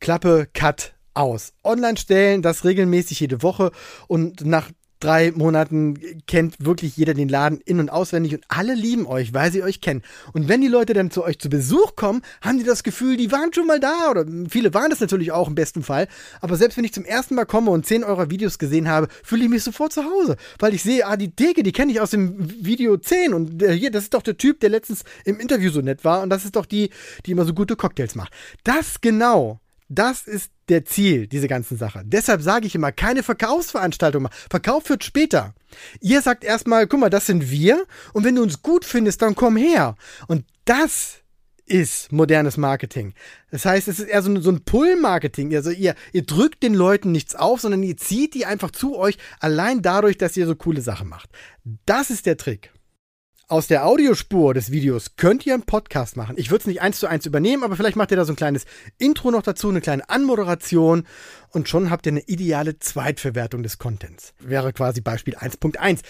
Klappe, 0.00 0.48
Cut, 0.54 0.94
aus. 1.14 1.52
Online 1.64 1.96
stellen, 1.96 2.42
das 2.42 2.64
regelmäßig 2.64 3.20
jede 3.20 3.42
Woche 3.42 3.70
und 4.08 4.44
nach 4.44 4.70
drei 5.00 5.32
Monaten 5.32 5.98
kennt 6.26 6.64
wirklich 6.64 6.96
jeder 6.96 7.14
den 7.14 7.28
Laden 7.28 7.60
in- 7.64 7.80
und 7.80 7.88
auswendig 7.88 8.34
und 8.34 8.44
alle 8.48 8.74
lieben 8.74 9.06
euch, 9.06 9.34
weil 9.34 9.50
sie 9.50 9.62
euch 9.62 9.80
kennen. 9.80 10.02
Und 10.32 10.48
wenn 10.48 10.60
die 10.60 10.68
Leute 10.68 10.92
dann 10.92 11.10
zu 11.10 11.24
euch 11.24 11.38
zu 11.38 11.48
Besuch 11.48 11.96
kommen, 11.96 12.22
haben 12.42 12.58
die 12.58 12.64
das 12.64 12.82
Gefühl, 12.82 13.16
die 13.16 13.32
waren 13.32 13.52
schon 13.52 13.66
mal 13.66 13.80
da 13.80 14.10
oder 14.10 14.24
viele 14.48 14.72
waren 14.74 14.90
das 14.90 15.00
natürlich 15.00 15.32
auch 15.32 15.48
im 15.48 15.54
besten 15.54 15.82
Fall. 15.82 16.06
Aber 16.40 16.56
selbst 16.56 16.76
wenn 16.76 16.84
ich 16.84 16.92
zum 16.92 17.04
ersten 17.04 17.34
Mal 17.34 17.46
komme 17.46 17.70
und 17.70 17.86
zehn 17.86 18.04
eurer 18.04 18.30
Videos 18.30 18.58
gesehen 18.58 18.88
habe, 18.88 19.08
fühle 19.24 19.44
ich 19.44 19.50
mich 19.50 19.62
sofort 19.62 19.92
zu 19.92 20.04
Hause, 20.04 20.36
weil 20.58 20.74
ich 20.74 20.82
sehe, 20.82 21.06
ah, 21.06 21.16
die 21.16 21.34
Theke, 21.34 21.62
die 21.62 21.72
kenne 21.72 21.92
ich 21.92 22.00
aus 22.00 22.10
dem 22.10 22.36
Video 22.38 22.96
10 22.96 23.34
und 23.34 23.62
äh, 23.62 23.72
hier, 23.72 23.90
das 23.90 24.04
ist 24.04 24.14
doch 24.14 24.22
der 24.22 24.36
Typ, 24.36 24.60
der 24.60 24.70
letztens 24.70 25.04
im 25.24 25.40
Interview 25.40 25.70
so 25.70 25.80
nett 25.80 26.04
war 26.04 26.22
und 26.22 26.30
das 26.30 26.44
ist 26.44 26.56
doch 26.56 26.66
die, 26.66 26.90
die 27.26 27.32
immer 27.32 27.44
so 27.44 27.54
gute 27.54 27.76
Cocktails 27.76 28.14
macht. 28.14 28.32
Das 28.64 29.00
genau 29.00 29.60
das 29.90 30.28
ist 30.28 30.52
der 30.68 30.84
Ziel, 30.84 31.26
diese 31.26 31.48
ganzen 31.48 31.76
Sache. 31.76 32.02
Deshalb 32.04 32.42
sage 32.42 32.66
ich 32.66 32.76
immer, 32.76 32.92
keine 32.92 33.24
Verkaufsveranstaltung 33.24 34.22
machen. 34.22 34.36
Verkauf 34.48 34.88
wird 34.88 35.02
später. 35.02 35.52
Ihr 36.00 36.22
sagt 36.22 36.44
erstmal, 36.44 36.86
guck 36.86 37.00
mal, 37.00 37.10
das 37.10 37.26
sind 37.26 37.50
wir. 37.50 37.84
Und 38.12 38.22
wenn 38.24 38.36
du 38.36 38.42
uns 38.42 38.62
gut 38.62 38.84
findest, 38.84 39.20
dann 39.20 39.34
komm 39.34 39.56
her. 39.56 39.96
Und 40.28 40.44
das 40.64 41.18
ist 41.66 42.12
modernes 42.12 42.56
Marketing. 42.56 43.14
Das 43.50 43.64
heißt, 43.64 43.88
es 43.88 43.98
ist 43.98 44.08
eher 44.08 44.22
so 44.22 44.30
ein, 44.30 44.42
so 44.42 44.50
ein 44.50 44.64
Pull-Marketing. 44.64 45.54
Also 45.56 45.70
ihr, 45.70 45.96
ihr 46.12 46.22
drückt 46.22 46.62
den 46.62 46.74
Leuten 46.74 47.10
nichts 47.10 47.34
auf, 47.34 47.60
sondern 47.60 47.82
ihr 47.82 47.96
zieht 47.96 48.34
die 48.34 48.46
einfach 48.46 48.70
zu 48.70 48.96
euch, 48.96 49.18
allein 49.40 49.82
dadurch, 49.82 50.18
dass 50.18 50.36
ihr 50.36 50.46
so 50.46 50.54
coole 50.54 50.82
Sachen 50.82 51.08
macht. 51.08 51.30
Das 51.84 52.10
ist 52.10 52.26
der 52.26 52.36
Trick. 52.36 52.72
Aus 53.50 53.66
der 53.66 53.84
Audiospur 53.84 54.54
des 54.54 54.70
Videos 54.70 55.16
könnt 55.16 55.44
ihr 55.44 55.54
einen 55.54 55.64
Podcast 55.64 56.16
machen. 56.16 56.36
Ich 56.38 56.52
würde 56.52 56.60
es 56.60 56.66
nicht 56.68 56.82
eins 56.82 57.00
zu 57.00 57.08
eins 57.08 57.26
übernehmen, 57.26 57.64
aber 57.64 57.74
vielleicht 57.74 57.96
macht 57.96 58.12
ihr 58.12 58.16
da 58.16 58.24
so 58.24 58.32
ein 58.32 58.36
kleines 58.36 58.64
Intro 58.96 59.32
noch 59.32 59.42
dazu, 59.42 59.68
eine 59.68 59.80
kleine 59.80 60.08
Anmoderation 60.08 61.04
und 61.48 61.68
schon 61.68 61.90
habt 61.90 62.06
ihr 62.06 62.12
eine 62.12 62.20
ideale 62.28 62.78
Zweitverwertung 62.78 63.64
des 63.64 63.78
Contents. 63.78 64.34
Wäre 64.38 64.72
quasi 64.72 65.00
Beispiel 65.00 65.34
1.1. 65.34 66.02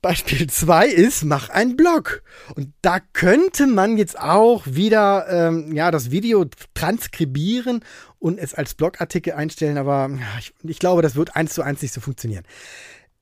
Beispiel 0.00 0.48
2 0.48 0.86
ist, 0.88 1.24
mach 1.24 1.50
einen 1.50 1.76
Blog. 1.76 2.22
Und 2.54 2.72
da 2.80 3.00
könnte 3.00 3.66
man 3.66 3.98
jetzt 3.98 4.18
auch 4.18 4.66
wieder 4.66 5.26
ähm, 5.28 5.76
ja, 5.76 5.90
das 5.90 6.10
Video 6.10 6.46
transkribieren 6.72 7.84
und 8.18 8.38
es 8.38 8.54
als 8.54 8.72
Blogartikel 8.72 9.34
einstellen, 9.34 9.76
aber 9.76 10.08
ich, 10.38 10.54
ich 10.62 10.78
glaube, 10.78 11.02
das 11.02 11.16
wird 11.16 11.36
eins 11.36 11.52
zu 11.52 11.60
eins 11.60 11.82
nicht 11.82 11.92
so 11.92 12.00
funktionieren. 12.00 12.44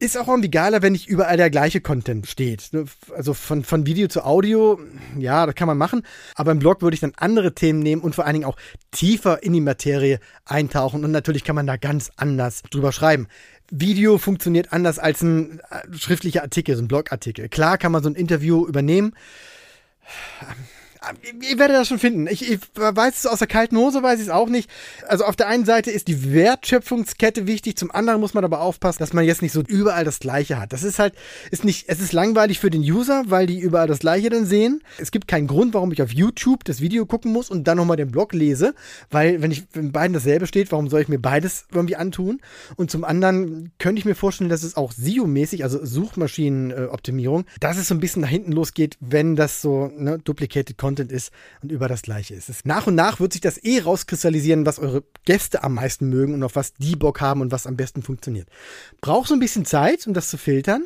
Ist 0.02 0.16
auch 0.16 0.28
irgendwie 0.28 0.50
geiler, 0.50 0.80
wenn 0.80 0.94
nicht 0.94 1.08
überall 1.08 1.36
der 1.36 1.50
gleiche 1.50 1.82
Content 1.82 2.26
steht. 2.26 2.70
Ne? 2.72 2.86
Also 3.14 3.34
von, 3.34 3.64
von 3.64 3.84
Video 3.84 4.08
zu 4.08 4.24
Audio, 4.24 4.80
ja, 5.18 5.44
das 5.44 5.54
kann 5.54 5.66
man 5.66 5.76
machen. 5.76 6.06
Aber 6.34 6.52
im 6.52 6.58
Blog 6.58 6.80
würde 6.80 6.94
ich 6.94 7.00
dann 7.00 7.12
andere 7.18 7.54
Themen 7.54 7.80
nehmen 7.80 8.00
und 8.00 8.14
vor 8.14 8.24
allen 8.24 8.32
Dingen 8.32 8.46
auch 8.46 8.56
tiefer 8.92 9.42
in 9.42 9.52
die 9.52 9.60
Materie 9.60 10.18
eintauchen. 10.46 11.04
Und 11.04 11.10
natürlich 11.10 11.44
kann 11.44 11.54
man 11.54 11.66
da 11.66 11.76
ganz 11.76 12.10
anders 12.16 12.62
drüber 12.62 12.92
schreiben. 12.92 13.28
Video 13.70 14.16
funktioniert 14.16 14.72
anders 14.72 14.98
als 14.98 15.20
ein 15.20 15.60
äh, 15.70 15.94
schriftlicher 15.94 16.40
Artikel, 16.40 16.76
so 16.76 16.82
ein 16.82 16.88
Blogartikel. 16.88 17.50
Klar 17.50 17.76
kann 17.76 17.92
man 17.92 18.02
so 18.02 18.08
ein 18.08 18.14
Interview 18.14 18.66
übernehmen. 18.66 19.12
Ich 21.40 21.58
werde 21.58 21.72
das 21.72 21.88
schon 21.88 21.98
finden. 21.98 22.26
Ich, 22.26 22.50
ich 22.50 22.58
weiß 22.74 23.20
es 23.20 23.26
aus 23.26 23.38
der 23.38 23.48
kalten 23.48 23.76
Hose, 23.78 24.02
weiß 24.02 24.20
ich 24.20 24.26
es 24.26 24.32
auch 24.32 24.48
nicht. 24.48 24.68
Also 25.08 25.24
auf 25.24 25.34
der 25.34 25.48
einen 25.48 25.64
Seite 25.64 25.90
ist 25.90 26.08
die 26.08 26.34
Wertschöpfungskette 26.34 27.46
wichtig, 27.46 27.76
zum 27.76 27.90
anderen 27.90 28.20
muss 28.20 28.34
man 28.34 28.44
aber 28.44 28.60
aufpassen, 28.60 28.98
dass 28.98 29.14
man 29.14 29.24
jetzt 29.24 29.40
nicht 29.40 29.52
so 29.52 29.62
überall 29.62 30.04
das 30.04 30.18
Gleiche 30.18 30.60
hat. 30.60 30.74
Das 30.74 30.82
ist 30.82 30.98
halt, 30.98 31.14
ist 31.50 31.64
nicht, 31.64 31.88
es 31.88 32.00
ist 32.00 32.12
langweilig 32.12 32.60
für 32.60 32.70
den 32.70 32.82
User, 32.82 33.24
weil 33.26 33.46
die 33.46 33.58
überall 33.58 33.86
das 33.86 34.00
Gleiche 34.00 34.28
dann 34.28 34.44
sehen. 34.44 34.82
Es 34.98 35.10
gibt 35.10 35.26
keinen 35.26 35.46
Grund, 35.46 35.72
warum 35.72 35.90
ich 35.90 36.02
auf 36.02 36.12
YouTube 36.12 36.64
das 36.64 36.82
Video 36.82 37.06
gucken 37.06 37.32
muss 37.32 37.48
und 37.48 37.64
dann 37.64 37.78
nochmal 37.78 37.96
den 37.96 38.10
Blog 38.10 38.34
lese, 38.34 38.74
weil 39.10 39.40
wenn 39.40 39.52
ich 39.52 39.64
in 39.74 39.92
beiden 39.92 40.12
dasselbe 40.12 40.46
steht, 40.46 40.70
warum 40.70 40.90
soll 40.90 41.00
ich 41.00 41.08
mir 41.08 41.18
beides 41.18 41.64
irgendwie 41.72 41.96
antun? 41.96 42.40
Und 42.76 42.90
zum 42.90 43.04
anderen 43.04 43.72
könnte 43.78 44.00
ich 44.00 44.04
mir 44.04 44.14
vorstellen, 44.14 44.50
dass 44.50 44.62
es 44.62 44.76
auch 44.76 44.92
SEO-mäßig, 44.92 45.62
also 45.62 45.82
Suchmaschinenoptimierung, 45.82 47.46
dass 47.58 47.78
es 47.78 47.88
so 47.88 47.94
ein 47.94 48.00
bisschen 48.00 48.20
nach 48.20 48.28
hinten 48.28 48.52
losgeht, 48.52 48.98
wenn 49.00 49.34
das 49.34 49.62
so 49.62 49.90
ne, 49.96 50.18
duplicated 50.18 50.76
Content 50.76 50.89
ist 50.98 51.32
und 51.62 51.70
über 51.70 51.88
das 51.88 52.02
Gleiche 52.02 52.34
ist. 52.34 52.48
Es 52.48 52.64
nach 52.64 52.86
und 52.86 52.94
nach 52.94 53.20
wird 53.20 53.32
sich 53.32 53.40
das 53.40 53.62
eh 53.62 53.80
rauskristallisieren, 53.80 54.66
was 54.66 54.78
eure 54.78 55.04
Gäste 55.24 55.62
am 55.62 55.74
meisten 55.74 56.08
mögen 56.08 56.34
und 56.34 56.42
auf 56.42 56.56
was 56.56 56.74
die 56.74 56.96
Bock 56.96 57.20
haben 57.20 57.40
und 57.40 57.52
was 57.52 57.66
am 57.66 57.76
besten 57.76 58.02
funktioniert. 58.02 58.48
Braucht 59.00 59.28
so 59.28 59.34
ein 59.34 59.40
bisschen 59.40 59.64
Zeit, 59.64 60.06
um 60.06 60.14
das 60.14 60.28
zu 60.28 60.38
filtern, 60.38 60.84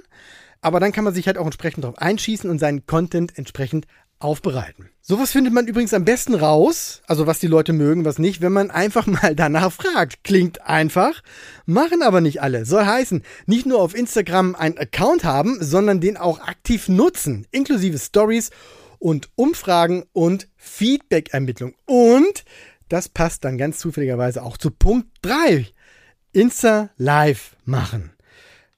aber 0.61 0.81
dann 0.81 0.93
kann 0.93 1.05
man 1.05 1.14
sich 1.14 1.27
halt 1.27 1.38
auch 1.38 1.47
entsprechend 1.47 1.85
darauf 1.85 1.99
einschießen 1.99 2.49
und 2.49 2.59
seinen 2.59 2.87
Content 2.87 3.37
entsprechend 3.37 3.87
aufbereiten. 4.19 4.88
Sowas 5.03 5.33
findet 5.33 5.53
man 5.53 5.67
übrigens 5.67 5.93
am 5.93 6.07
besten 6.07 6.35
raus, 6.35 7.03
also 7.07 7.27
was 7.27 7.38
die 7.38 7.47
Leute 7.47 7.75
mögen, 7.75 8.07
was 8.07 8.19
nicht, 8.19 8.40
wenn 8.40 8.53
man 8.53 8.71
einfach 8.71 9.07
mal 9.07 9.37
danach 9.37 9.71
fragt. 9.71 10.25
Klingt 10.25 10.62
einfach, 10.62 11.23
machen 11.67 12.03
aber 12.03 12.23
nicht 12.23 12.40
alle. 12.40 12.64
Soll 12.64 12.87
heißen, 12.87 13.23
nicht 13.47 13.67
nur 13.67 13.81
auf 13.81 13.95
Instagram 13.95 14.55
einen 14.55 14.79
Account 14.79 15.25
haben, 15.25 15.59
sondern 15.61 16.01
den 16.01 16.17
auch 16.17 16.40
aktiv 16.40 16.88
nutzen, 16.88 17.47
inklusive 17.51 17.99
Stories 17.99 18.51
und 19.05 19.29
Umfragen 19.35 20.07
und 20.14 20.49
Feedback-Ermittlung. 20.57 21.75
Und 21.85 22.43
das 22.88 23.11
passt 23.11 23.45
dann 23.45 23.59
ganz 23.59 23.79
zufälligerweise 23.79 24.43
auch 24.43 24.57
zu 24.57 24.71
Punkt 24.71 25.09
3. 25.21 25.67
Insta 26.33 26.88
live 26.97 27.55
machen. 27.67 28.14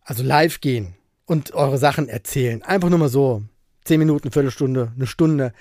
Also 0.02 0.24
live 0.24 0.60
gehen 0.60 0.96
und 1.26 1.54
eure 1.54 1.78
Sachen 1.78 2.08
erzählen. 2.08 2.64
Einfach 2.64 2.88
nur 2.88 2.98
mal 2.98 3.08
so 3.08 3.44
zehn 3.86 3.98
Minuten, 3.98 4.30
Viertelstunde, 4.30 4.92
eine 4.94 5.06
Stunde 5.06 5.52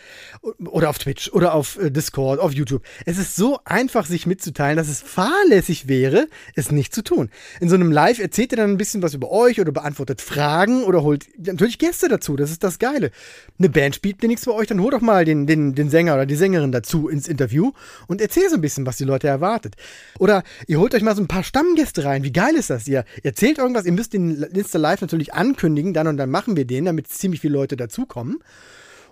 oder 0.66 0.90
auf 0.90 1.00
Twitch 1.00 1.32
oder 1.32 1.54
auf 1.54 1.80
äh, 1.80 1.92
Discord, 1.92 2.40
auf 2.40 2.52
YouTube. 2.52 2.84
Es 3.06 3.18
ist 3.18 3.36
so 3.36 3.60
einfach, 3.64 4.06
sich 4.06 4.26
mitzuteilen, 4.26 4.78
dass 4.78 4.88
es 4.88 5.02
fahrlässig 5.02 5.88
wäre, 5.88 6.28
es 6.56 6.72
nicht 6.72 6.94
zu 6.94 7.04
tun. 7.04 7.30
In 7.62 7.70
so 7.70 7.76
einem 7.76 7.92
Live 7.92 8.20
erzählt 8.20 8.52
ihr 8.52 8.58
dann 8.58 8.72
ein 8.72 8.78
bisschen 8.78 9.02
was 9.02 9.14
über 9.14 9.32
euch 9.32 9.62
oder 9.62 9.72
beantwortet 9.72 10.22
Fragen 10.22 10.84
oder 10.84 11.04
holt 11.04 11.28
natürlich 11.38 11.80
Gäste 11.80 12.10
dazu. 12.10 12.36
Das 12.36 12.52
ist 12.52 12.64
das 12.64 12.80
Geile. 12.80 13.12
Eine 13.60 13.70
Band 13.70 13.96
spielt 13.96 14.22
mir 14.22 14.28
nichts 14.28 14.46
bei 14.46 14.52
euch, 14.52 14.68
dann 14.68 14.82
hol 14.82 14.92
doch 14.92 15.02
mal 15.02 15.24
den, 15.24 15.48
den, 15.48 15.76
den 15.76 15.90
Sänger 15.90 16.16
oder 16.16 16.26
die 16.26 16.36
Sängerin 16.36 16.72
dazu 16.72 17.08
ins 17.08 17.28
Interview 17.28 17.72
und 18.08 18.22
erzähl 18.22 18.50
so 18.50 18.56
ein 18.56 18.62
bisschen, 18.62 18.86
was 18.86 18.98
die 18.98 19.04
Leute 19.04 19.28
erwartet. 19.28 19.76
Oder 20.20 20.44
ihr 20.68 20.80
holt 20.80 20.96
euch 20.96 21.04
mal 21.04 21.16
so 21.16 21.22
ein 21.22 21.28
paar 21.28 21.44
Stammgäste 21.44 22.06
rein. 22.06 22.24
Wie 22.24 22.34
geil 22.34 22.56
ist 22.56 22.70
das? 22.70 22.88
Ihr 22.88 23.06
erzählt 23.24 23.60
irgendwas, 23.60 23.86
ihr 23.86 23.92
müsst 23.92 24.14
den 24.14 24.42
Insta 24.44 24.80
Live 24.80 25.02
natürlich 25.02 25.34
ankündigen, 25.34 25.94
dann 25.94 26.08
und 26.08 26.18
dann 26.18 26.32
machen 26.32 26.58
wir 26.58 26.66
den, 26.66 26.86
damit 26.86 27.08
ziemlich 27.08 27.42
viele 27.42 27.54
Leute 27.54 27.78
dazukommen 27.78 28.15
kommen. 28.16 28.40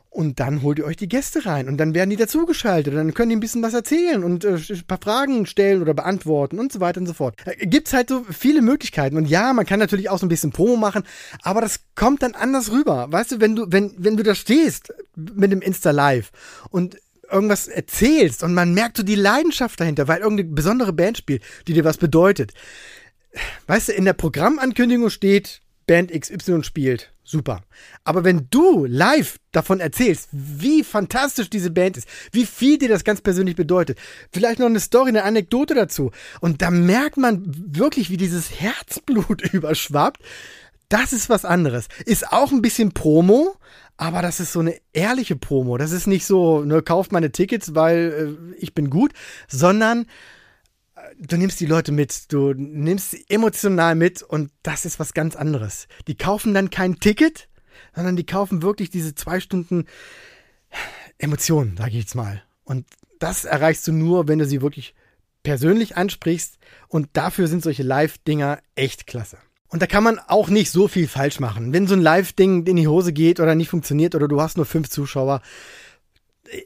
Und 0.10 0.40
dann 0.40 0.62
holt 0.62 0.78
ihr 0.78 0.86
euch 0.86 0.96
die 0.96 1.10
Gäste 1.10 1.48
rein 1.48 1.68
und 1.68 1.78
dann 1.78 1.96
werden 1.96 2.12
die 2.12 2.18
dazugeschaltet. 2.18 2.94
Dann 2.94 3.16
können 3.16 3.30
die 3.30 3.36
ein 3.36 3.40
bisschen 3.40 3.64
was 3.64 3.74
erzählen 3.74 4.24
und 4.24 4.46
äh, 4.46 4.58
ein 4.58 4.84
paar 4.88 5.00
Fragen 5.02 5.48
stellen 5.48 5.82
oder 5.82 5.96
beantworten 5.96 6.60
und 6.60 6.72
so 6.72 6.80
weiter 6.80 7.02
und 7.02 7.08
so 7.08 7.14
fort. 7.14 7.36
Äh, 7.46 7.66
gibt's 7.66 7.94
halt 7.94 8.10
so 8.10 8.24
viele 8.30 8.62
Möglichkeiten. 8.62 9.18
Und 9.18 9.26
ja, 9.26 9.52
man 9.54 9.66
kann 9.66 9.80
natürlich 9.80 10.12
auch 10.12 10.20
so 10.20 10.28
ein 10.28 10.30
bisschen 10.30 10.52
Promo 10.52 10.78
machen, 10.78 11.04
aber 11.42 11.62
das 11.62 11.80
kommt 11.96 12.22
dann 12.22 12.36
anders 12.36 12.72
rüber. 12.72 13.12
Weißt 13.12 13.32
du, 13.32 13.42
wenn 13.42 13.56
du, 13.56 13.66
wenn, 13.70 13.96
wenn 13.98 14.16
du 14.16 14.22
da 14.22 14.36
stehst 14.36 14.94
mit 15.16 15.52
dem 15.52 15.64
Insta 15.64 15.90
Live 15.90 16.32
und 16.70 16.98
irgendwas 17.32 17.68
erzählst 17.68 18.44
und 18.44 18.54
man 18.54 18.76
merkt 18.76 18.98
so 18.98 19.04
die 19.04 19.16
Leidenschaft 19.16 19.80
dahinter, 19.80 20.08
weil 20.08 20.22
irgendeine 20.22 20.52
besondere 20.52 20.94
Band 20.94 21.18
spielt, 21.18 21.42
die 21.68 21.74
dir 21.74 21.86
was 21.86 21.98
bedeutet. 21.98 22.54
Weißt 23.66 23.88
du, 23.88 23.94
in 23.94 24.06
der 24.06 24.14
Programmankündigung 24.14 25.10
steht, 25.10 25.63
Band 25.86 26.12
XY 26.12 26.64
spielt 26.64 27.12
super. 27.24 27.62
Aber 28.04 28.24
wenn 28.24 28.48
du 28.50 28.86
live 28.86 29.38
davon 29.52 29.80
erzählst, 29.80 30.30
wie 30.32 30.84
fantastisch 30.84 31.50
diese 31.50 31.72
Band 31.72 31.98
ist, 31.98 32.08
wie 32.32 32.46
viel 32.46 32.78
dir 32.78 32.90
das 32.90 33.04
ganz 33.04 33.22
persönlich 33.22 33.56
bedeutet, 33.56 33.98
vielleicht 34.32 34.60
noch 34.60 34.68
eine 34.68 34.80
Story, 34.80 35.10
eine 35.10 35.24
Anekdote 35.24 35.74
dazu, 35.74 36.12
und 36.42 36.62
da 36.62 36.70
merkt 36.70 37.18
man 37.18 37.44
wirklich, 37.46 38.10
wie 38.10 38.18
dieses 38.18 38.60
Herzblut 38.60 39.42
überschwappt, 39.54 40.22
das 40.90 41.14
ist 41.14 41.30
was 41.30 41.46
anderes. 41.46 41.88
Ist 42.06 42.32
auch 42.32 42.52
ein 42.52 42.62
bisschen 42.62 42.92
Promo, 42.92 43.56
aber 43.98 44.22
das 44.22 44.40
ist 44.40 44.52
so 44.52 44.60
eine 44.60 44.76
ehrliche 44.92 45.36
Promo. 45.36 45.78
Das 45.78 45.92
ist 45.92 46.08
nicht 46.08 46.26
so, 46.26 46.64
ne, 46.64 46.82
kauft 46.82 47.12
meine 47.12 47.32
Tickets, 47.32 47.74
weil 47.74 48.38
äh, 48.54 48.56
ich 48.60 48.74
bin 48.76 48.90
gut, 48.90 49.14
sondern 49.48 50.06
du 51.20 51.38
nimmst 51.38 51.60
die 51.60 51.66
Leute 51.66 51.92
mit, 51.92 52.32
du 52.32 52.54
nimmst 52.54 53.12
sie 53.12 53.26
emotional 53.30 53.96
mit 53.96 54.22
und 54.22 54.52
das 54.64 54.86
ist 54.86 55.00
was 55.00 55.14
ganz 55.14 55.36
anderes. 55.36 55.88
Die 56.08 56.16
kaufen 56.16 56.54
dann 56.54 56.70
kein 56.70 57.00
Ticket, 57.00 57.48
sondern 57.96 58.16
die 58.16 58.26
kaufen 58.26 58.62
wirklich 58.62 58.90
diese 58.90 59.16
zwei 59.16 59.40
Stunden 59.40 59.86
Emotionen, 61.18 61.78
sage 61.78 61.92
ich 61.92 62.04
jetzt 62.04 62.16
mal. 62.16 62.44
Und 62.64 62.86
das 63.20 63.46
erreichst 63.46 63.88
du 63.88 63.92
nur, 63.92 64.28
wenn 64.28 64.40
du 64.40 64.46
sie 64.46 64.62
wirklich 64.62 64.96
persönlich 65.44 65.98
ansprichst 65.98 66.58
und 66.88 67.10
dafür 67.14 67.48
sind 67.48 67.64
solche 67.64 67.84
Live-Dinger 67.84 68.60
echt 68.76 69.08
klasse. 69.08 69.38
Und 69.68 69.82
da 69.82 69.88
kann 69.88 70.04
man 70.04 70.20
auch 70.20 70.50
nicht 70.50 70.72
so 70.72 70.88
viel 70.88 71.08
falsch 71.08 71.40
machen. 71.40 71.74
Wenn 71.74 71.88
so 71.88 71.96
ein 71.96 72.02
Live-Ding 72.02 72.66
in 72.68 72.76
die 72.76 72.88
Hose 72.88 73.12
geht 73.12 73.40
oder 73.40 73.56
nicht 73.56 73.70
funktioniert 73.70 74.14
oder 74.14 74.28
du 74.28 74.40
hast 74.40 74.56
nur 74.56 74.66
fünf 74.66 74.90
Zuschauer, 74.90 75.42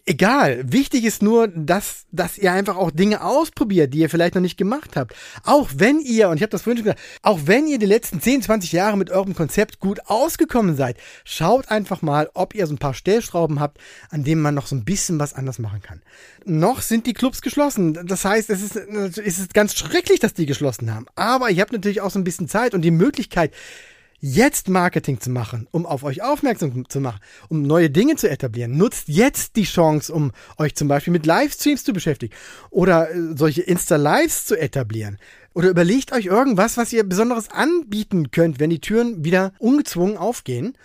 egal. 0.06 0.64
Wichtig 0.72 1.06
ist 1.06 1.22
nur, 1.22 1.48
dass, 1.48 2.06
dass 2.12 2.38
ihr 2.38 2.52
einfach 2.52 2.76
auch 2.76 2.92
Dinge 2.92 3.24
ausprobiert, 3.24 3.94
die 3.94 4.00
ihr 4.00 4.10
vielleicht 4.10 4.36
noch 4.36 4.42
nicht 4.42 4.58
gemacht 4.58 4.96
habt. 4.96 5.16
Auch 5.44 5.70
wenn 5.76 6.00
ihr, 6.00 6.30
und 6.30 6.38
ich 6.38 6.42
habe 6.42 6.52
das 6.52 6.62
vorhin 6.64 6.78
schon 6.78 6.86
gesagt, 6.86 7.02
auch 7.22 7.40
wenn 7.46 7.68
ihr 7.68 7.80
die 7.80 7.86
letzten 7.86 8.22
10, 8.22 8.44
20 8.44 8.72
Jahre 8.72 8.98
mit 8.98 9.10
eurem 9.10 9.36
Konzept 9.36 9.80
gut 9.80 10.00
ausgekommen 10.06 10.76
seid, 10.76 10.98
schaut 11.24 11.70
einfach 11.70 12.02
mal, 12.02 12.30
ob 12.34 12.56
ihr 12.56 12.68
so 12.68 12.74
ein 12.74 12.80
paar 12.80 12.94
Stellschrauben 12.94 13.60
habt, 13.60 13.80
an 14.10 14.24
denen 14.24 14.42
man 14.42 14.56
noch 14.56 14.68
so 14.68 14.76
ein 14.76 14.86
bisschen 14.86 15.20
was 15.20 15.34
anders 15.34 15.60
machen 15.60 15.82
kann. 15.82 16.02
Noch 16.46 16.82
sind 16.82 17.06
die 17.06 17.14
Clubs 17.14 17.42
geschlossen. 17.42 18.06
Das 18.06 18.26
heißt, 18.26 18.50
es 18.50 18.62
ist, 18.62 18.76
es 18.76 19.40
ist 19.40 19.54
ganz 19.54 19.76
schrecklich, 19.76 20.20
dass 20.20 20.34
die 20.34 20.46
geschlossen 20.46 20.94
haben. 20.94 21.06
Aber 21.16 21.50
ihr 21.50 21.62
habt 21.62 21.74
natürlich 21.74 22.02
auch 22.02 22.12
so 22.12 22.20
ein 22.20 22.24
bisschen 22.24 22.48
Zeit 22.48 22.74
und 22.74 22.82
die 22.82 22.92
Möglichkeit, 22.92 23.54
jetzt 24.20 24.70
Marketing 24.70 25.20
zu 25.20 25.30
machen, 25.30 25.68
um 25.72 25.86
auf 25.86 26.04
euch 26.04 26.24
aufmerksam 26.24 26.90
zu 26.90 27.00
machen, 27.00 27.20
um 27.50 27.62
neue 27.62 27.90
Dinge 27.90 28.16
zu 28.16 28.30
etablieren. 28.30 28.78
Nutzt 28.78 29.08
jetzt 29.08 29.56
die 29.56 29.64
Chance, 29.64 30.14
um 30.14 30.32
euch 30.58 30.76
zum 30.76 30.88
Beispiel 30.88 31.14
mit 31.14 31.26
Livestreams 31.26 31.84
zu 31.84 31.94
beschäftigen 31.94 32.34
oder 32.70 33.12
äh, 33.12 33.36
solche 33.36 33.62
Insta-Lives 33.62 34.46
zu 34.46 34.56
etablieren. 34.56 35.18
Oder 35.54 35.70
überlegt 35.70 36.12
euch 36.12 36.26
irgendwas, 36.26 36.78
was 36.78 36.94
ihr 36.94 37.04
Besonderes 37.04 37.50
anbieten 37.50 38.32
könnt, 38.32 38.60
wenn 38.60 38.70
die 38.70 38.82
Türen 38.82 39.24
wieder 39.24 39.54
ungezwungen 39.60 40.18
aufgehen. 40.18 40.78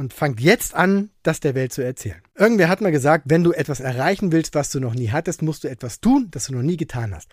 Und 0.00 0.14
fangt 0.14 0.40
jetzt 0.40 0.74
an, 0.74 1.10
das 1.22 1.40
der 1.40 1.54
Welt 1.54 1.74
zu 1.74 1.82
erzählen. 1.82 2.22
Irgendwer 2.34 2.70
hat 2.70 2.80
mal 2.80 2.90
gesagt, 2.90 3.26
wenn 3.28 3.44
du 3.44 3.52
etwas 3.52 3.80
erreichen 3.80 4.32
willst, 4.32 4.54
was 4.54 4.70
du 4.70 4.80
noch 4.80 4.94
nie 4.94 5.10
hattest, 5.10 5.42
musst 5.42 5.62
du 5.62 5.68
etwas 5.68 6.00
tun, 6.00 6.28
das 6.30 6.46
du 6.46 6.54
noch 6.54 6.62
nie 6.62 6.78
getan 6.78 7.14
hast. 7.14 7.28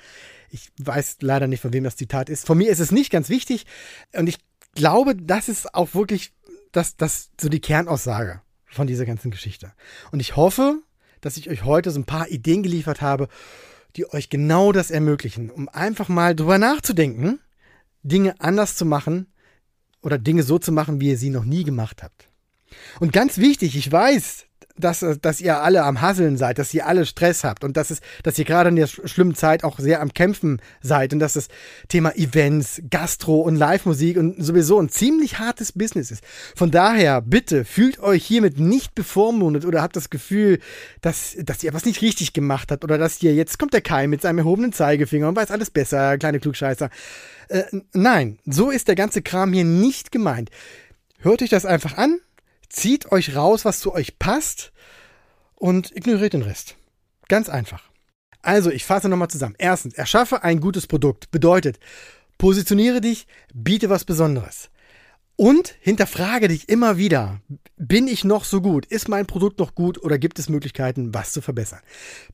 Ich 0.49 0.69
weiß 0.77 1.19
leider 1.21 1.47
nicht, 1.47 1.61
von 1.61 1.71
wem 1.71 1.85
das 1.85 1.95
Zitat 1.95 2.27
ist. 2.27 2.45
Von 2.45 2.57
mir 2.57 2.69
ist 2.69 2.81
es 2.81 2.91
nicht 2.91 3.09
ganz 3.09 3.29
wichtig. 3.29 3.65
Und 4.11 4.27
ich 4.27 4.39
glaube, 4.75 5.15
das 5.15 5.47
ist 5.47 5.73
auch 5.75 5.95
wirklich 5.95 6.33
das, 6.73 6.97
das, 6.97 7.29
so 7.39 7.47
die 7.47 7.61
Kernaussage 7.61 8.41
von 8.65 8.85
dieser 8.85 9.05
ganzen 9.05 9.31
Geschichte. 9.31 9.71
Und 10.11 10.19
ich 10.19 10.35
hoffe, 10.35 10.81
dass 11.21 11.37
ich 11.37 11.49
euch 11.49 11.63
heute 11.63 11.91
so 11.91 12.01
ein 12.01 12.05
paar 12.05 12.27
Ideen 12.27 12.63
geliefert 12.63 12.99
habe, 12.99 13.29
die 13.95 14.11
euch 14.11 14.29
genau 14.29 14.73
das 14.73 14.91
ermöglichen, 14.91 15.51
um 15.51 15.69
einfach 15.69 16.09
mal 16.09 16.35
drüber 16.35 16.57
nachzudenken, 16.57 17.39
Dinge 18.03 18.35
anders 18.41 18.75
zu 18.75 18.83
machen 18.83 19.27
oder 20.01 20.17
Dinge 20.17 20.43
so 20.43 20.59
zu 20.59 20.73
machen, 20.73 20.99
wie 20.99 21.11
ihr 21.11 21.17
sie 21.17 21.29
noch 21.29 21.45
nie 21.45 21.63
gemacht 21.63 22.03
habt. 22.03 22.26
Und 22.99 23.13
ganz 23.13 23.37
wichtig, 23.37 23.75
ich 23.75 23.91
weiß, 23.91 24.47
dass, 24.77 25.03
dass 25.21 25.41
ihr 25.41 25.61
alle 25.61 25.83
am 25.83 26.01
Hasseln 26.01 26.37
seid, 26.37 26.59
dass 26.59 26.73
ihr 26.73 26.85
alle 26.85 27.05
Stress 27.05 27.43
habt 27.43 27.63
und 27.63 27.77
dass, 27.77 27.89
es, 27.89 27.99
dass 28.23 28.37
ihr 28.37 28.45
gerade 28.45 28.69
in 28.69 28.75
der 28.75 28.87
schlimmen 28.87 29.35
Zeit 29.35 29.63
auch 29.63 29.79
sehr 29.79 30.01
am 30.01 30.13
Kämpfen 30.13 30.61
seid 30.81 31.13
und 31.13 31.19
dass 31.19 31.33
das 31.33 31.47
Thema 31.87 32.15
Events, 32.15 32.81
Gastro 32.89 33.41
und 33.41 33.55
Live-Musik 33.55 34.17
und 34.17 34.43
sowieso 34.43 34.79
ein 34.79 34.89
ziemlich 34.89 35.39
hartes 35.39 35.71
Business 35.71 36.11
ist. 36.11 36.23
Von 36.55 36.71
daher, 36.71 37.21
bitte, 37.21 37.65
fühlt 37.65 37.99
euch 37.99 38.25
hiermit 38.25 38.59
nicht 38.59 38.95
bevormundet 38.95 39.65
oder 39.65 39.81
habt 39.81 39.95
das 39.95 40.09
Gefühl, 40.09 40.59
dass, 41.01 41.35
dass 41.39 41.63
ihr 41.63 41.73
was 41.73 41.85
nicht 41.85 42.01
richtig 42.01 42.33
gemacht 42.33 42.71
habt 42.71 42.83
oder 42.83 42.97
dass 42.97 43.21
ihr, 43.23 43.33
jetzt 43.33 43.59
kommt 43.59 43.73
der 43.73 43.81
Kai 43.81 44.07
mit 44.07 44.21
seinem 44.21 44.39
erhobenen 44.39 44.73
Zeigefinger 44.73 45.29
und 45.29 45.35
weiß 45.35 45.51
alles 45.51 45.71
besser, 45.71 46.17
kleine 46.17 46.39
Klugscheißer. 46.39 46.89
Äh, 47.49 47.63
nein, 47.93 48.39
so 48.45 48.69
ist 48.69 48.87
der 48.87 48.95
ganze 48.95 49.21
Kram 49.21 49.53
hier 49.53 49.65
nicht 49.65 50.11
gemeint. 50.11 50.49
Hört 51.19 51.41
euch 51.41 51.49
das 51.49 51.65
einfach 51.65 51.97
an, 51.97 52.19
Zieht 52.69 53.11
euch 53.11 53.35
raus, 53.35 53.65
was 53.65 53.79
zu 53.79 53.93
euch 53.93 54.19
passt 54.19 54.71
und 55.55 55.95
ignoriert 55.95 56.33
den 56.33 56.41
Rest. 56.41 56.75
Ganz 57.27 57.49
einfach. 57.49 57.83
Also, 58.41 58.69
ich 58.69 58.85
fasse 58.85 59.09
nochmal 59.09 59.29
zusammen. 59.29 59.55
Erstens, 59.57 59.95
erschaffe 59.95 60.43
ein 60.43 60.59
gutes 60.59 60.87
Produkt. 60.87 61.31
Bedeutet, 61.31 61.79
positioniere 62.37 63.01
dich, 63.01 63.27
biete 63.53 63.89
was 63.89 64.05
Besonderes. 64.05 64.69
Und 65.35 65.75
hinterfrage 65.81 66.47
dich 66.47 66.67
immer 66.67 66.97
wieder, 66.97 67.41
bin 67.77 68.07
ich 68.07 68.23
noch 68.23 68.43
so 68.43 68.59
gut? 68.59 68.87
Ist 68.87 69.07
mein 69.07 69.27
Produkt 69.27 69.59
noch 69.59 69.75
gut 69.75 70.01
oder 70.03 70.17
gibt 70.17 70.39
es 70.39 70.49
Möglichkeiten, 70.49 71.13
was 71.13 71.31
zu 71.31 71.41
verbessern? 71.41 71.81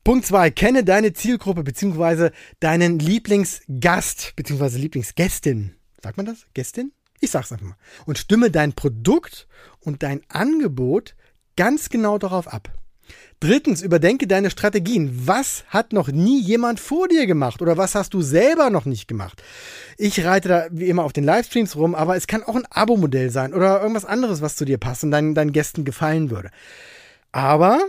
Punkt 0.05 0.25
zwei: 0.25 0.51
Kenne 0.51 0.85
deine 0.85 1.11
Zielgruppe 1.11 1.63
beziehungsweise 1.63 2.31
deinen 2.61 2.99
Lieblingsgast 2.99 4.33
beziehungsweise 4.37 4.77
Lieblingsgästin. 4.77 5.75
Sagt 6.01 6.15
man 6.15 6.25
das? 6.25 6.45
Gästin? 6.53 6.93
Ich 7.23 7.31
sag's 7.31 7.53
einfach 7.53 7.65
mal. 7.65 7.77
Und 8.05 8.17
stimme 8.17 8.51
dein 8.51 8.73
Produkt 8.73 9.47
und 9.79 10.03
dein 10.03 10.23
Angebot 10.27 11.15
ganz 11.55 11.87
genau 11.87 12.17
darauf 12.17 12.49
ab. 12.49 12.69
Drittens, 13.39 13.81
überdenke 13.81 14.27
deine 14.27 14.49
Strategien. 14.49 15.09
Was 15.25 15.63
hat 15.69 15.93
noch 15.93 16.09
nie 16.09 16.41
jemand 16.41 16.81
vor 16.81 17.07
dir 17.07 17.25
gemacht 17.25 17.61
oder 17.61 17.77
was 17.77 17.95
hast 17.95 18.13
du 18.13 18.21
selber 18.21 18.69
noch 18.69 18.83
nicht 18.83 19.07
gemacht? 19.07 19.41
Ich 19.97 20.25
reite 20.25 20.49
da 20.49 20.67
wie 20.71 20.89
immer 20.89 21.05
auf 21.05 21.13
den 21.13 21.23
Livestreams 21.23 21.77
rum, 21.77 21.95
aber 21.95 22.17
es 22.17 22.27
kann 22.27 22.43
auch 22.43 22.57
ein 22.57 22.67
Abo-Modell 22.69 23.29
sein 23.29 23.53
oder 23.53 23.79
irgendwas 23.79 24.03
anderes, 24.03 24.41
was 24.41 24.57
zu 24.57 24.65
dir 24.65 24.77
passt 24.77 25.05
und 25.05 25.11
deinen, 25.11 25.33
deinen 25.33 25.53
Gästen 25.53 25.85
gefallen 25.85 26.29
würde. 26.29 26.51
Aber 27.31 27.79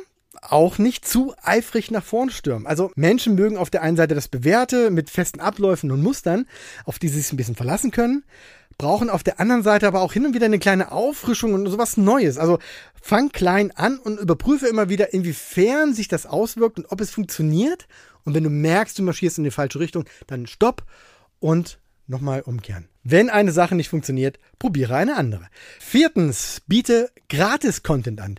auch 0.43 0.79
nicht 0.79 1.09
zu 1.09 1.35
eifrig 1.43 1.91
nach 1.91 2.05
vorn 2.05 2.31
stürmen. 2.31 2.69
Also 2.69 2.93
Menschen 2.95 3.35
mögen 3.35 3.57
auf 3.57 3.71
der 3.71 3.83
einen 3.83 3.97
Seite 3.97 4.15
das 4.15 4.29
Bewährte 4.29 4.91
mit 4.91 5.11
festen 5.11 5.41
Abläufen 5.41 5.91
und 5.91 6.03
Mustern, 6.03 6.47
auf 6.85 7.01
die 7.01 7.09
sie 7.09 7.21
sich 7.21 7.33
ein 7.33 7.37
bisschen 7.37 7.57
verlassen 7.57 7.91
können 7.91 8.23
brauchen 8.79 9.11
auf 9.11 9.23
der 9.23 9.41
anderen 9.41 9.63
Seite 9.63 9.87
aber 9.87 10.01
auch 10.01 10.13
hin 10.13 10.27
und 10.27 10.35
wieder 10.35 10.47
eine 10.47 10.59
kleine 10.59 10.93
Auffrischung 10.93 11.55
und 11.55 11.67
sowas 11.67 11.97
Neues. 11.97 12.39
Also 12.39 12.59
fang 13.01 13.31
klein 13.31 13.71
an 13.73 13.99
und 13.99 14.21
überprüfe 14.21 14.67
immer 14.67 14.89
wieder, 14.89 15.13
inwiefern 15.13 15.95
sich 15.95 16.09
das 16.09 16.27
auswirkt 16.27 16.79
und 16.79 16.91
ob 16.91 17.01
es 17.01 17.11
funktioniert. 17.11 17.87
Und 18.25 18.35
wenn 18.35 18.45
du 18.45 18.51
merkst, 18.51 18.99
du 18.99 19.03
marschierst 19.03 19.39
in 19.39 19.45
die 19.45 19.51
falsche 19.51 19.81
Richtung, 19.81 20.05
dann 20.27 20.47
stopp 20.47 20.85
und 21.41 21.79
nochmal 22.07 22.43
umkehren. 22.43 22.89
Wenn 23.03 23.31
eine 23.31 23.53
Sache 23.53 23.75
nicht 23.75 23.89
funktioniert, 23.89 24.39
probiere 24.59 24.97
eine 24.97 25.17
andere. 25.17 25.49
Viertens, 25.79 26.63
biete 26.67 27.11
Gratis-Content 27.29 28.21
an. 28.21 28.37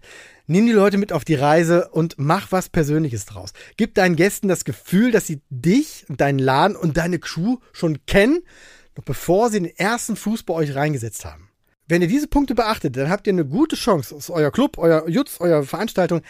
Nimm 0.48 0.68
die 0.68 0.72
Leute 0.72 0.98
mit 0.98 1.12
auf 1.12 1.26
die 1.26 1.36
Reise 1.36 1.90
und 1.90 2.16
mach 2.18 2.52
was 2.52 2.70
Persönliches 2.70 3.26
draus. 3.26 3.54
Gib 3.78 3.96
deinen 3.96 4.16
Gästen 4.16 4.48
das 4.48 4.64
Gefühl, 4.64 5.12
dass 5.12 5.26
sie 5.26 5.42
dich, 5.50 6.06
deinen 6.08 6.40
Laden 6.40 6.76
und 6.76 6.98
deine 6.98 7.18
Crew 7.20 7.58
schon 7.74 8.06
kennen 8.06 8.44
noch 8.96 9.04
bevor 9.04 9.50
sie 9.50 9.62
den 9.62 9.78
ersten 9.78 10.16
Fuß 10.16 10.44
bei 10.44 10.54
euch 10.54 10.76
reingesetzt 10.76 11.26
haben. 11.26 11.50
Wenn 11.88 12.02
ihr 12.02 12.08
diese 12.08 12.28
Punkte 12.28 12.56
beachtet, 12.56 12.98
dann 12.98 13.10
habt 13.10 13.28
ihr 13.28 13.34
eine 13.34 13.46
gute 13.46 13.76
Chance, 13.76 14.16
dass 14.16 14.30
euer 14.30 14.52
Club, 14.52 14.78
euer 14.78 15.08
Jutz, 15.08 15.40
eure 15.40 15.64
Veranstaltung 15.64 16.22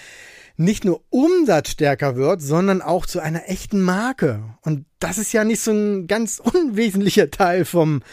nicht 0.57 0.85
nur 0.85 1.01
umsatzstärker 1.09 2.15
wird, 2.15 2.41
sondern 2.41 2.81
auch 2.81 3.05
zu 3.05 3.19
einer 3.19 3.49
echten 3.49 3.81
Marke. 3.81 4.43
Und 4.61 4.85
das 4.99 5.17
ist 5.17 5.33
ja 5.33 5.43
nicht 5.43 5.61
so 5.61 5.71
ein 5.71 6.07
ganz 6.07 6.39
unwesentlicher 6.43 7.31
Teil 7.31 7.65
vom 7.65 8.03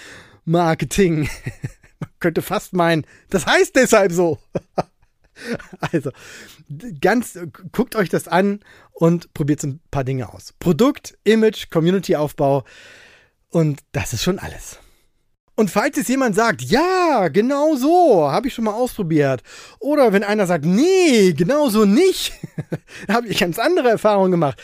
Marketing. 0.44 1.28
Man 2.00 2.10
könnte 2.20 2.42
fast 2.42 2.72
meinen, 2.72 3.06
das 3.30 3.46
heißt 3.46 3.76
deshalb 3.76 4.12
so. 4.12 4.38
Also, 5.80 6.10
ganz, 7.00 7.38
guckt 7.72 7.96
euch 7.96 8.10
das 8.10 8.28
an 8.28 8.60
und 8.92 9.32
probiert 9.32 9.64
ein 9.64 9.80
paar 9.90 10.04
Dinge 10.04 10.32
aus. 10.32 10.52
Produkt, 10.60 11.18
Image, 11.24 11.70
Community-Aufbau. 11.70 12.64
Und 13.52 13.80
das 13.92 14.14
ist 14.14 14.22
schon 14.22 14.38
alles. 14.38 14.78
Und 15.54 15.70
falls 15.70 15.98
jetzt 15.98 16.08
jemand 16.08 16.34
sagt, 16.34 16.62
ja, 16.62 17.28
genau 17.28 17.76
so, 17.76 18.30
habe 18.30 18.48
ich 18.48 18.54
schon 18.54 18.64
mal 18.64 18.72
ausprobiert. 18.72 19.42
Oder 19.78 20.12
wenn 20.14 20.24
einer 20.24 20.46
sagt, 20.46 20.64
nee, 20.64 21.34
genau 21.34 21.68
so 21.68 21.84
nicht, 21.84 22.32
habe 23.08 23.28
ich 23.28 23.38
ganz 23.38 23.58
andere 23.58 23.90
Erfahrungen 23.90 24.30
gemacht. 24.30 24.60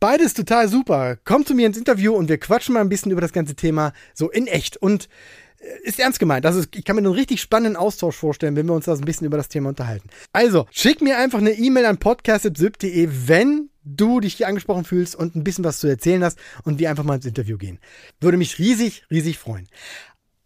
Beides 0.00 0.32
total 0.32 0.68
super. 0.68 1.16
Kommt 1.24 1.46
zu 1.46 1.54
mir 1.54 1.66
ins 1.66 1.76
Interview 1.76 2.14
und 2.14 2.30
wir 2.30 2.38
quatschen 2.38 2.72
mal 2.72 2.80
ein 2.80 2.88
bisschen 2.88 3.12
über 3.12 3.20
das 3.20 3.34
ganze 3.34 3.54
Thema 3.54 3.92
so 4.14 4.30
in 4.30 4.46
echt. 4.46 4.78
Und 4.78 5.10
äh, 5.58 5.86
ist 5.86 6.00
ernst 6.00 6.18
gemeint. 6.18 6.46
Ist, 6.46 6.74
ich 6.74 6.84
kann 6.86 6.96
mir 6.96 7.02
einen 7.02 7.12
richtig 7.12 7.42
spannenden 7.42 7.76
Austausch 7.76 8.16
vorstellen, 8.16 8.56
wenn 8.56 8.66
wir 8.66 8.74
uns 8.74 8.86
da 8.86 8.94
ein 8.94 9.00
bisschen 9.02 9.26
über 9.26 9.36
das 9.36 9.48
Thema 9.48 9.68
unterhalten. 9.68 10.08
Also, 10.32 10.66
schick 10.72 11.02
mir 11.02 11.18
einfach 11.18 11.38
eine 11.38 11.52
E-Mail 11.52 11.84
an 11.84 11.98
podcast.syb.de, 11.98 13.10
wenn 13.26 13.68
du 13.86 14.20
dich 14.20 14.34
hier 14.34 14.48
angesprochen 14.48 14.84
fühlst 14.84 15.14
und 15.14 15.36
ein 15.36 15.44
bisschen 15.44 15.64
was 15.64 15.80
zu 15.80 15.86
erzählen 15.86 16.22
hast 16.22 16.38
und 16.64 16.78
wir 16.78 16.90
einfach 16.90 17.04
mal 17.04 17.14
ins 17.16 17.26
Interview 17.26 17.56
gehen. 17.56 17.78
Würde 18.20 18.36
mich 18.36 18.58
riesig, 18.58 19.04
riesig 19.10 19.38
freuen. 19.38 19.68